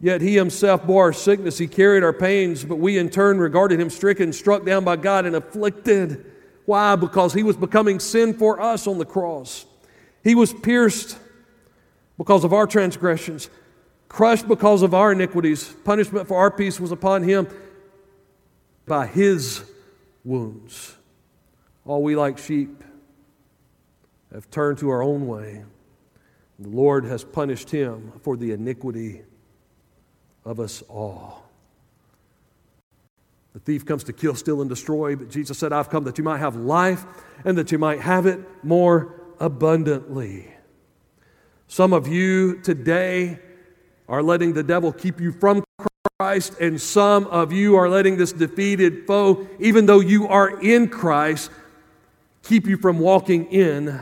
Yet 0.00 0.20
he 0.20 0.34
himself 0.34 0.86
bore 0.86 1.04
our 1.04 1.12
sickness, 1.12 1.58
he 1.58 1.66
carried 1.66 2.04
our 2.04 2.12
pains, 2.12 2.64
but 2.64 2.76
we 2.76 2.98
in 2.98 3.08
turn 3.08 3.38
regarded 3.38 3.80
him 3.80 3.90
stricken, 3.90 4.32
struck 4.32 4.64
down 4.64 4.84
by 4.84 4.96
God, 4.96 5.26
and 5.26 5.34
afflicted. 5.34 6.24
Why? 6.66 6.94
Because 6.96 7.32
he 7.32 7.42
was 7.42 7.56
becoming 7.56 7.98
sin 7.98 8.34
for 8.34 8.60
us 8.60 8.86
on 8.86 8.98
the 8.98 9.04
cross. 9.04 9.64
He 10.22 10.34
was 10.34 10.52
pierced 10.52 11.18
because 12.18 12.44
of 12.44 12.52
our 12.52 12.66
transgressions. 12.66 13.48
crushed 14.08 14.48
because 14.48 14.82
of 14.82 14.94
our 14.94 15.12
iniquities. 15.12 15.64
Punishment 15.84 16.26
for 16.26 16.38
our 16.38 16.50
peace 16.50 16.80
was 16.80 16.92
upon 16.92 17.22
him. 17.22 17.46
By 18.86 19.06
his 19.06 19.64
wounds, 20.24 20.96
all 21.84 22.02
we 22.02 22.16
like 22.16 22.38
sheep 22.38 22.82
have 24.32 24.50
turned 24.50 24.78
to 24.78 24.90
our 24.90 25.02
own 25.02 25.26
way. 25.26 25.62
The 26.58 26.68
Lord 26.68 27.04
has 27.04 27.22
punished 27.22 27.70
him 27.70 28.12
for 28.22 28.36
the 28.36 28.52
iniquity 28.52 29.22
of 30.44 30.58
us 30.58 30.82
all. 30.88 31.44
The 33.52 33.60
thief 33.60 33.84
comes 33.84 34.04
to 34.04 34.12
kill, 34.12 34.34
steal, 34.34 34.60
and 34.60 34.68
destroy, 34.68 35.16
but 35.16 35.30
Jesus 35.30 35.58
said, 35.58 35.72
I've 35.72 35.90
come 35.90 36.04
that 36.04 36.18
you 36.18 36.24
might 36.24 36.38
have 36.38 36.56
life 36.56 37.04
and 37.44 37.58
that 37.58 37.72
you 37.72 37.78
might 37.78 38.00
have 38.00 38.26
it 38.26 38.40
more 38.64 39.14
abundantly. 39.38 40.54
Some 41.70 41.92
of 41.92 42.08
you 42.08 42.60
today 42.62 43.38
are 44.08 44.22
letting 44.22 44.54
the 44.54 44.62
devil 44.62 44.90
keep 44.90 45.20
you 45.20 45.32
from 45.32 45.62
Christ, 46.18 46.54
and 46.58 46.80
some 46.80 47.26
of 47.26 47.52
you 47.52 47.76
are 47.76 47.90
letting 47.90 48.16
this 48.16 48.32
defeated 48.32 49.06
foe, 49.06 49.46
even 49.60 49.84
though 49.84 50.00
you 50.00 50.26
are 50.28 50.58
in 50.62 50.88
Christ, 50.88 51.50
keep 52.42 52.66
you 52.66 52.78
from 52.78 52.98
walking 52.98 53.52
in 53.52 54.00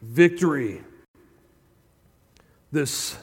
victory. 0.00 0.80
This 2.72 3.18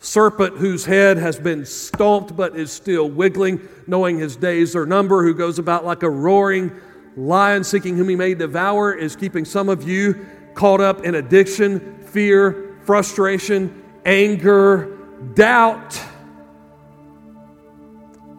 serpent 0.00 0.58
whose 0.58 0.84
head 0.84 1.16
has 1.16 1.38
been 1.38 1.64
stomped 1.64 2.36
but 2.36 2.56
is 2.56 2.72
still 2.72 3.08
wiggling, 3.08 3.60
knowing 3.86 4.18
his 4.18 4.34
days 4.34 4.74
are 4.74 4.86
numbered, 4.86 5.24
who 5.24 5.34
goes 5.34 5.60
about 5.60 5.84
like 5.84 6.02
a 6.02 6.10
roaring 6.10 6.72
lion 7.16 7.62
seeking 7.62 7.96
whom 7.96 8.08
he 8.08 8.16
may 8.16 8.34
devour, 8.34 8.92
is 8.92 9.14
keeping 9.14 9.44
some 9.44 9.68
of 9.68 9.88
you 9.88 10.26
caught 10.54 10.80
up 10.80 11.04
in 11.04 11.14
addiction, 11.14 12.03
fear, 12.14 12.78
frustration, 12.84 13.82
anger, 14.04 14.96
doubt, 15.34 16.00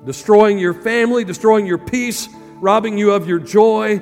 destroying 0.06 0.58
your 0.58 0.74
family, 0.74 1.26
destroying 1.26 1.66
your 1.66 1.78
peace, 1.78 2.30
robbing 2.56 2.98
you 2.98 3.12
of 3.12 3.28
your 3.28 3.38
joy, 3.38 4.02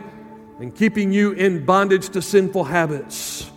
and 0.60 0.76
keeping 0.76 1.12
you 1.12 1.32
in 1.32 1.66
bondage 1.66 2.10
to 2.10 2.22
sinful 2.22 2.64
habits. 2.64 3.50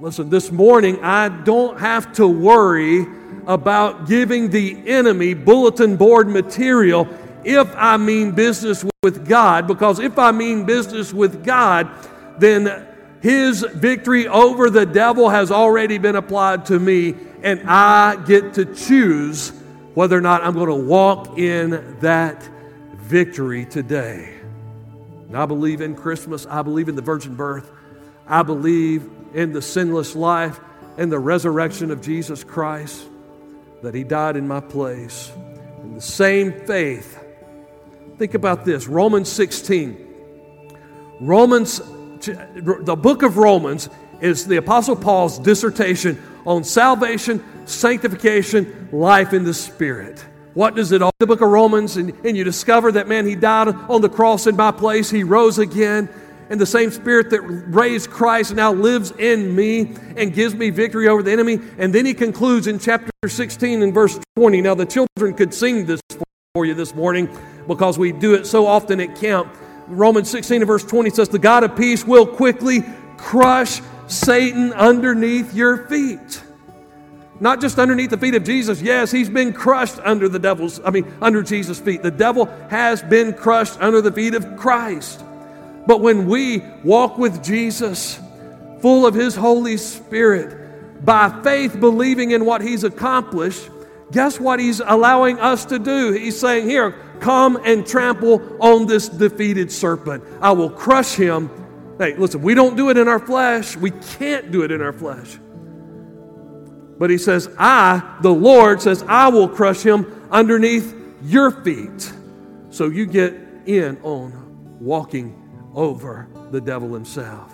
Listen, 0.00 0.30
this 0.30 0.52
morning 0.52 1.02
I 1.02 1.28
don't 1.28 1.80
have 1.80 2.12
to 2.14 2.28
worry 2.28 3.06
about 3.46 4.06
giving 4.06 4.50
the 4.50 4.88
enemy 4.88 5.34
bulletin 5.34 5.96
board 5.96 6.28
material 6.28 7.08
if 7.42 7.68
I 7.74 7.96
mean 7.96 8.30
business 8.30 8.84
with 9.02 9.26
God, 9.28 9.66
because 9.66 9.98
if 9.98 10.16
I 10.16 10.30
mean 10.30 10.64
business 10.64 11.12
with 11.12 11.44
God, 11.44 11.90
then 12.38 12.86
his 13.24 13.62
victory 13.62 14.28
over 14.28 14.68
the 14.68 14.84
devil 14.84 15.30
has 15.30 15.50
already 15.50 15.96
been 15.96 16.14
applied 16.14 16.66
to 16.66 16.78
me, 16.78 17.14
and 17.42 17.62
I 17.66 18.22
get 18.22 18.52
to 18.54 18.66
choose 18.66 19.48
whether 19.94 20.14
or 20.14 20.20
not 20.20 20.44
I'm 20.44 20.52
going 20.52 20.68
to 20.68 20.74
walk 20.74 21.38
in 21.38 21.96
that 22.00 22.46
victory 22.96 23.64
today. 23.64 24.34
And 25.26 25.38
I 25.38 25.46
believe 25.46 25.80
in 25.80 25.94
Christmas. 25.96 26.44
I 26.44 26.60
believe 26.60 26.90
in 26.90 26.96
the 26.96 27.02
virgin 27.02 27.34
birth. 27.34 27.70
I 28.28 28.42
believe 28.42 29.08
in 29.32 29.52
the 29.52 29.62
sinless 29.62 30.14
life 30.14 30.60
and 30.98 31.10
the 31.10 31.18
resurrection 31.18 31.90
of 31.90 32.02
Jesus 32.02 32.44
Christ, 32.44 33.06
that 33.82 33.94
He 33.94 34.04
died 34.04 34.36
in 34.36 34.46
my 34.46 34.60
place. 34.60 35.32
In 35.82 35.94
the 35.94 36.02
same 36.02 36.52
faith, 36.66 37.24
think 38.18 38.34
about 38.34 38.66
this 38.66 38.86
Romans 38.86 39.32
16. 39.32 40.10
Romans 41.22 41.80
the 42.26 42.96
book 42.96 43.22
of 43.22 43.36
Romans 43.36 43.88
is 44.20 44.46
the 44.46 44.56
Apostle 44.56 44.96
Paul's 44.96 45.38
dissertation 45.38 46.22
on 46.46 46.64
salvation, 46.64 47.42
sanctification, 47.66 48.88
life 48.92 49.32
in 49.32 49.44
the 49.44 49.54
Spirit. 49.54 50.24
What 50.54 50.76
does 50.76 50.92
it 50.92 51.02
all? 51.02 51.10
The 51.18 51.26
book 51.26 51.40
of 51.40 51.48
Romans, 51.48 51.96
and, 51.96 52.12
and 52.24 52.36
you 52.36 52.44
discover 52.44 52.92
that 52.92 53.08
man, 53.08 53.26
he 53.26 53.34
died 53.34 53.68
on 53.68 54.00
the 54.00 54.08
cross 54.08 54.46
in 54.46 54.56
my 54.56 54.70
place, 54.70 55.10
he 55.10 55.24
rose 55.24 55.58
again, 55.58 56.08
and 56.50 56.60
the 56.60 56.66
same 56.66 56.90
Spirit 56.90 57.30
that 57.30 57.40
raised 57.40 58.10
Christ 58.10 58.54
now 58.54 58.72
lives 58.72 59.10
in 59.18 59.54
me 59.54 59.96
and 60.16 60.32
gives 60.32 60.54
me 60.54 60.70
victory 60.70 61.08
over 61.08 61.22
the 61.22 61.32
enemy. 61.32 61.58
And 61.78 61.92
then 61.92 62.06
he 62.06 62.14
concludes 62.14 62.66
in 62.66 62.78
chapter 62.78 63.10
16 63.26 63.82
and 63.82 63.92
verse 63.92 64.20
20. 64.36 64.60
Now, 64.60 64.74
the 64.74 64.86
children 64.86 65.34
could 65.34 65.54
sing 65.54 65.86
this 65.86 66.00
for 66.54 66.64
you 66.64 66.74
this 66.74 66.94
morning 66.94 67.28
because 67.66 67.98
we 67.98 68.12
do 68.12 68.34
it 68.34 68.46
so 68.46 68.66
often 68.66 69.00
at 69.00 69.16
camp. 69.16 69.52
Romans 69.86 70.30
16 70.30 70.62
and 70.62 70.66
verse 70.66 70.84
20 70.84 71.10
says, 71.10 71.28
The 71.28 71.38
God 71.38 71.64
of 71.64 71.76
peace 71.76 72.04
will 72.04 72.26
quickly 72.26 72.82
crush 73.16 73.80
Satan 74.06 74.72
underneath 74.72 75.54
your 75.54 75.86
feet. 75.86 76.42
Not 77.40 77.60
just 77.60 77.78
underneath 77.78 78.10
the 78.10 78.18
feet 78.18 78.34
of 78.34 78.44
Jesus. 78.44 78.80
Yes, 78.80 79.10
he's 79.10 79.28
been 79.28 79.52
crushed 79.52 79.98
under 80.04 80.28
the 80.28 80.38
devil's, 80.38 80.80
I 80.84 80.90
mean, 80.90 81.12
under 81.20 81.42
Jesus' 81.42 81.80
feet. 81.80 82.02
The 82.02 82.10
devil 82.10 82.46
has 82.70 83.02
been 83.02 83.34
crushed 83.34 83.80
under 83.80 84.00
the 84.00 84.12
feet 84.12 84.34
of 84.34 84.56
Christ. 84.56 85.24
But 85.86 86.00
when 86.00 86.26
we 86.26 86.62
walk 86.82 87.18
with 87.18 87.42
Jesus, 87.42 88.20
full 88.80 89.06
of 89.06 89.14
his 89.14 89.34
Holy 89.34 89.76
Spirit, 89.76 91.04
by 91.04 91.42
faith 91.42 91.78
believing 91.78 92.30
in 92.30 92.44
what 92.44 92.62
he's 92.62 92.84
accomplished, 92.84 93.68
guess 94.12 94.38
what 94.38 94.60
he's 94.60 94.80
allowing 94.80 95.38
us 95.38 95.64
to 95.66 95.78
do? 95.78 96.12
He's 96.12 96.38
saying, 96.38 96.68
Here, 96.68 96.94
Come 97.24 97.56
and 97.64 97.86
trample 97.86 98.42
on 98.60 98.86
this 98.86 99.08
defeated 99.08 99.72
serpent. 99.72 100.22
I 100.42 100.52
will 100.52 100.68
crush 100.68 101.14
him. 101.14 101.48
Hey, 101.96 102.14
listen, 102.16 102.42
we 102.42 102.52
don't 102.54 102.76
do 102.76 102.90
it 102.90 102.98
in 102.98 103.08
our 103.08 103.18
flesh. 103.18 103.78
We 103.78 103.92
can't 103.92 104.52
do 104.52 104.60
it 104.60 104.70
in 104.70 104.82
our 104.82 104.92
flesh. 104.92 105.38
But 106.98 107.08
he 107.08 107.16
says, 107.16 107.48
I, 107.58 108.18
the 108.20 108.30
Lord 108.30 108.82
says, 108.82 109.02
I 109.08 109.28
will 109.28 109.48
crush 109.48 109.82
him 109.82 110.28
underneath 110.30 110.94
your 111.22 111.50
feet. 111.50 112.12
So 112.68 112.88
you 112.88 113.06
get 113.06 113.32
in 113.64 113.96
on 114.02 114.78
walking 114.78 115.70
over 115.74 116.28
the 116.50 116.60
devil 116.60 116.92
himself. 116.92 117.50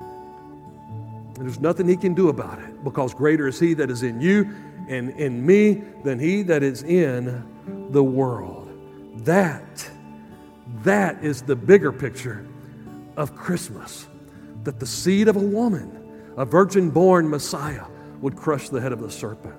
And 0.00 1.44
there's 1.44 1.60
nothing 1.60 1.86
he 1.86 1.98
can 1.98 2.14
do 2.14 2.30
about 2.30 2.58
it 2.58 2.82
because 2.82 3.12
greater 3.12 3.48
is 3.48 3.60
he 3.60 3.74
that 3.74 3.90
is 3.90 4.02
in 4.02 4.22
you 4.22 4.50
and 4.88 5.10
in 5.10 5.44
me 5.44 5.82
than 6.04 6.18
he 6.18 6.40
that 6.44 6.62
is 6.62 6.84
in 6.84 7.46
the 7.90 8.02
world. 8.02 8.69
That, 9.24 9.90
that 10.82 11.22
is 11.22 11.42
the 11.42 11.56
bigger 11.56 11.92
picture 11.92 12.46
of 13.16 13.36
Christmas. 13.36 14.06
That 14.64 14.78
the 14.78 14.86
seed 14.86 15.28
of 15.28 15.36
a 15.36 15.40
woman, 15.40 16.32
a 16.36 16.44
virgin 16.44 16.90
born 16.90 17.28
Messiah, 17.28 17.86
would 18.20 18.36
crush 18.36 18.68
the 18.68 18.80
head 18.80 18.92
of 18.92 19.00
the 19.00 19.10
serpent. 19.10 19.54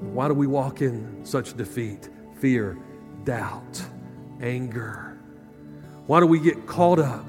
Why 0.00 0.28
do 0.28 0.34
we 0.34 0.46
walk 0.46 0.82
in 0.82 1.24
such 1.24 1.56
defeat, 1.56 2.08
fear, 2.38 2.78
doubt, 3.24 3.82
anger? 4.40 5.18
Why 6.06 6.20
do 6.20 6.26
we 6.26 6.40
get 6.40 6.66
caught 6.66 6.98
up? 6.98 7.24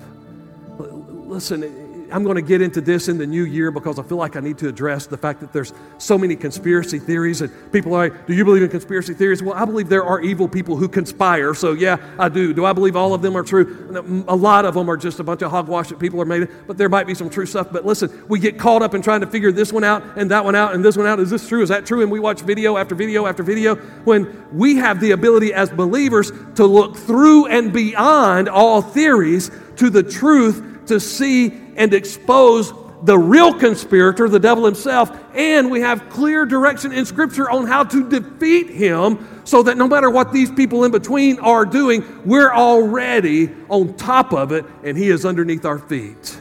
Listen, 0.79 1.63
I'm 2.11 2.23
going 2.23 2.35
to 2.35 2.41
get 2.41 2.61
into 2.61 2.81
this 2.81 3.07
in 3.07 3.17
the 3.17 3.27
new 3.27 3.43
year 3.43 3.71
because 3.71 3.99
I 3.99 4.03
feel 4.03 4.17
like 4.17 4.35
I 4.35 4.39
need 4.39 4.57
to 4.59 4.67
address 4.67 5.05
the 5.05 5.17
fact 5.17 5.39
that 5.39 5.53
there's 5.53 5.73
so 5.97 6.17
many 6.17 6.35
conspiracy 6.35 6.99
theories 6.99 7.41
and 7.41 7.51
people 7.71 7.93
are 7.93 8.09
like, 8.09 8.27
Do 8.27 8.33
you 8.33 8.45
believe 8.45 8.63
in 8.63 8.69
conspiracy 8.69 9.13
theories? 9.13 9.41
Well, 9.41 9.55
I 9.55 9.65
believe 9.65 9.89
there 9.89 10.03
are 10.03 10.21
evil 10.21 10.47
people 10.47 10.75
who 10.75 10.87
conspire. 10.87 11.53
So, 11.53 11.73
yeah, 11.73 11.97
I 12.17 12.29
do. 12.29 12.53
Do 12.53 12.65
I 12.65 12.73
believe 12.73 12.95
all 12.95 13.13
of 13.13 13.21
them 13.21 13.35
are 13.35 13.43
true? 13.43 14.25
A 14.27 14.35
lot 14.35 14.65
of 14.65 14.73
them 14.73 14.89
are 14.89 14.97
just 14.97 15.19
a 15.19 15.23
bunch 15.23 15.41
of 15.41 15.51
hogwash 15.51 15.89
that 15.89 15.99
people 15.99 16.21
are 16.21 16.25
made, 16.25 16.47
but 16.67 16.77
there 16.77 16.89
might 16.89 17.07
be 17.07 17.15
some 17.15 17.29
true 17.29 17.45
stuff. 17.45 17.67
But 17.71 17.85
listen, 17.85 18.25
we 18.27 18.39
get 18.39 18.57
caught 18.59 18.81
up 18.81 18.93
in 18.93 19.01
trying 19.01 19.21
to 19.21 19.27
figure 19.27 19.51
this 19.51 19.71
one 19.71 19.83
out 19.83 20.03
and 20.17 20.29
that 20.31 20.43
one 20.43 20.55
out 20.55 20.73
and 20.73 20.83
this 20.83 20.97
one 20.97 21.07
out. 21.07 21.19
Is 21.19 21.29
this 21.29 21.47
true? 21.47 21.61
Is 21.61 21.69
that 21.69 21.85
true? 21.85 22.01
And 22.01 22.11
we 22.11 22.19
watch 22.19 22.41
video 22.41 22.77
after 22.77 22.95
video 22.95 23.25
after 23.25 23.43
video 23.43 23.75
when 24.03 24.47
we 24.51 24.75
have 24.75 24.99
the 24.99 25.11
ability 25.11 25.53
as 25.53 25.69
believers 25.69 26.31
to 26.55 26.65
look 26.65 26.97
through 26.97 27.47
and 27.47 27.71
beyond 27.71 28.49
all 28.49 28.81
theories 28.81 29.51
to 29.77 29.89
the 29.89 30.03
truth 30.03 30.85
to 30.87 30.99
see 30.99 31.60
and 31.75 31.93
expose 31.93 32.73
the 33.03 33.17
real 33.17 33.53
conspirator, 33.53 34.29
the 34.29 34.39
devil 34.39 34.65
himself, 34.65 35.11
and 35.33 35.71
we 35.71 35.81
have 35.81 36.07
clear 36.09 36.45
direction 36.45 36.91
in 36.91 37.05
Scripture 37.05 37.49
on 37.49 37.65
how 37.65 37.83
to 37.83 38.07
defeat 38.07 38.69
him 38.69 39.27
so 39.43 39.63
that 39.63 39.77
no 39.77 39.87
matter 39.87 40.09
what 40.09 40.31
these 40.31 40.51
people 40.51 40.83
in 40.83 40.91
between 40.91 41.39
are 41.39 41.65
doing, 41.65 42.03
we're 42.25 42.53
already 42.53 43.49
on 43.69 43.95
top 43.95 44.33
of 44.33 44.51
it 44.51 44.65
and 44.83 44.97
he 44.97 45.09
is 45.09 45.25
underneath 45.25 45.65
our 45.65 45.79
feet. 45.79 46.39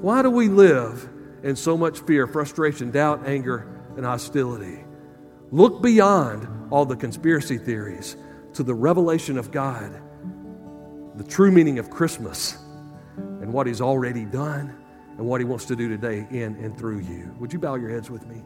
Why 0.00 0.22
do 0.22 0.30
we 0.30 0.48
live 0.48 1.08
in 1.42 1.54
so 1.54 1.76
much 1.76 2.00
fear, 2.00 2.26
frustration, 2.26 2.90
doubt, 2.90 3.26
anger, 3.26 3.68
and 3.96 4.04
hostility? 4.04 4.84
Look 5.52 5.82
beyond 5.82 6.48
all 6.70 6.84
the 6.84 6.96
conspiracy 6.96 7.58
theories 7.58 8.16
to 8.54 8.64
the 8.64 8.74
revelation 8.74 9.38
of 9.38 9.52
God, 9.52 10.02
the 11.14 11.24
true 11.24 11.52
meaning 11.52 11.78
of 11.78 11.90
Christmas 11.90 12.58
and 13.16 13.52
what 13.52 13.66
He's 13.66 13.80
already 13.80 14.24
done 14.24 14.76
and 15.18 15.26
what 15.26 15.40
He 15.40 15.44
wants 15.44 15.64
to 15.66 15.76
do 15.76 15.88
today 15.88 16.26
in 16.30 16.56
and 16.56 16.76
through 16.76 16.98
you. 17.00 17.34
Would 17.38 17.52
you 17.52 17.58
bow 17.58 17.74
your 17.76 17.90
heads 17.90 18.10
with 18.10 18.26
me? 18.26 18.42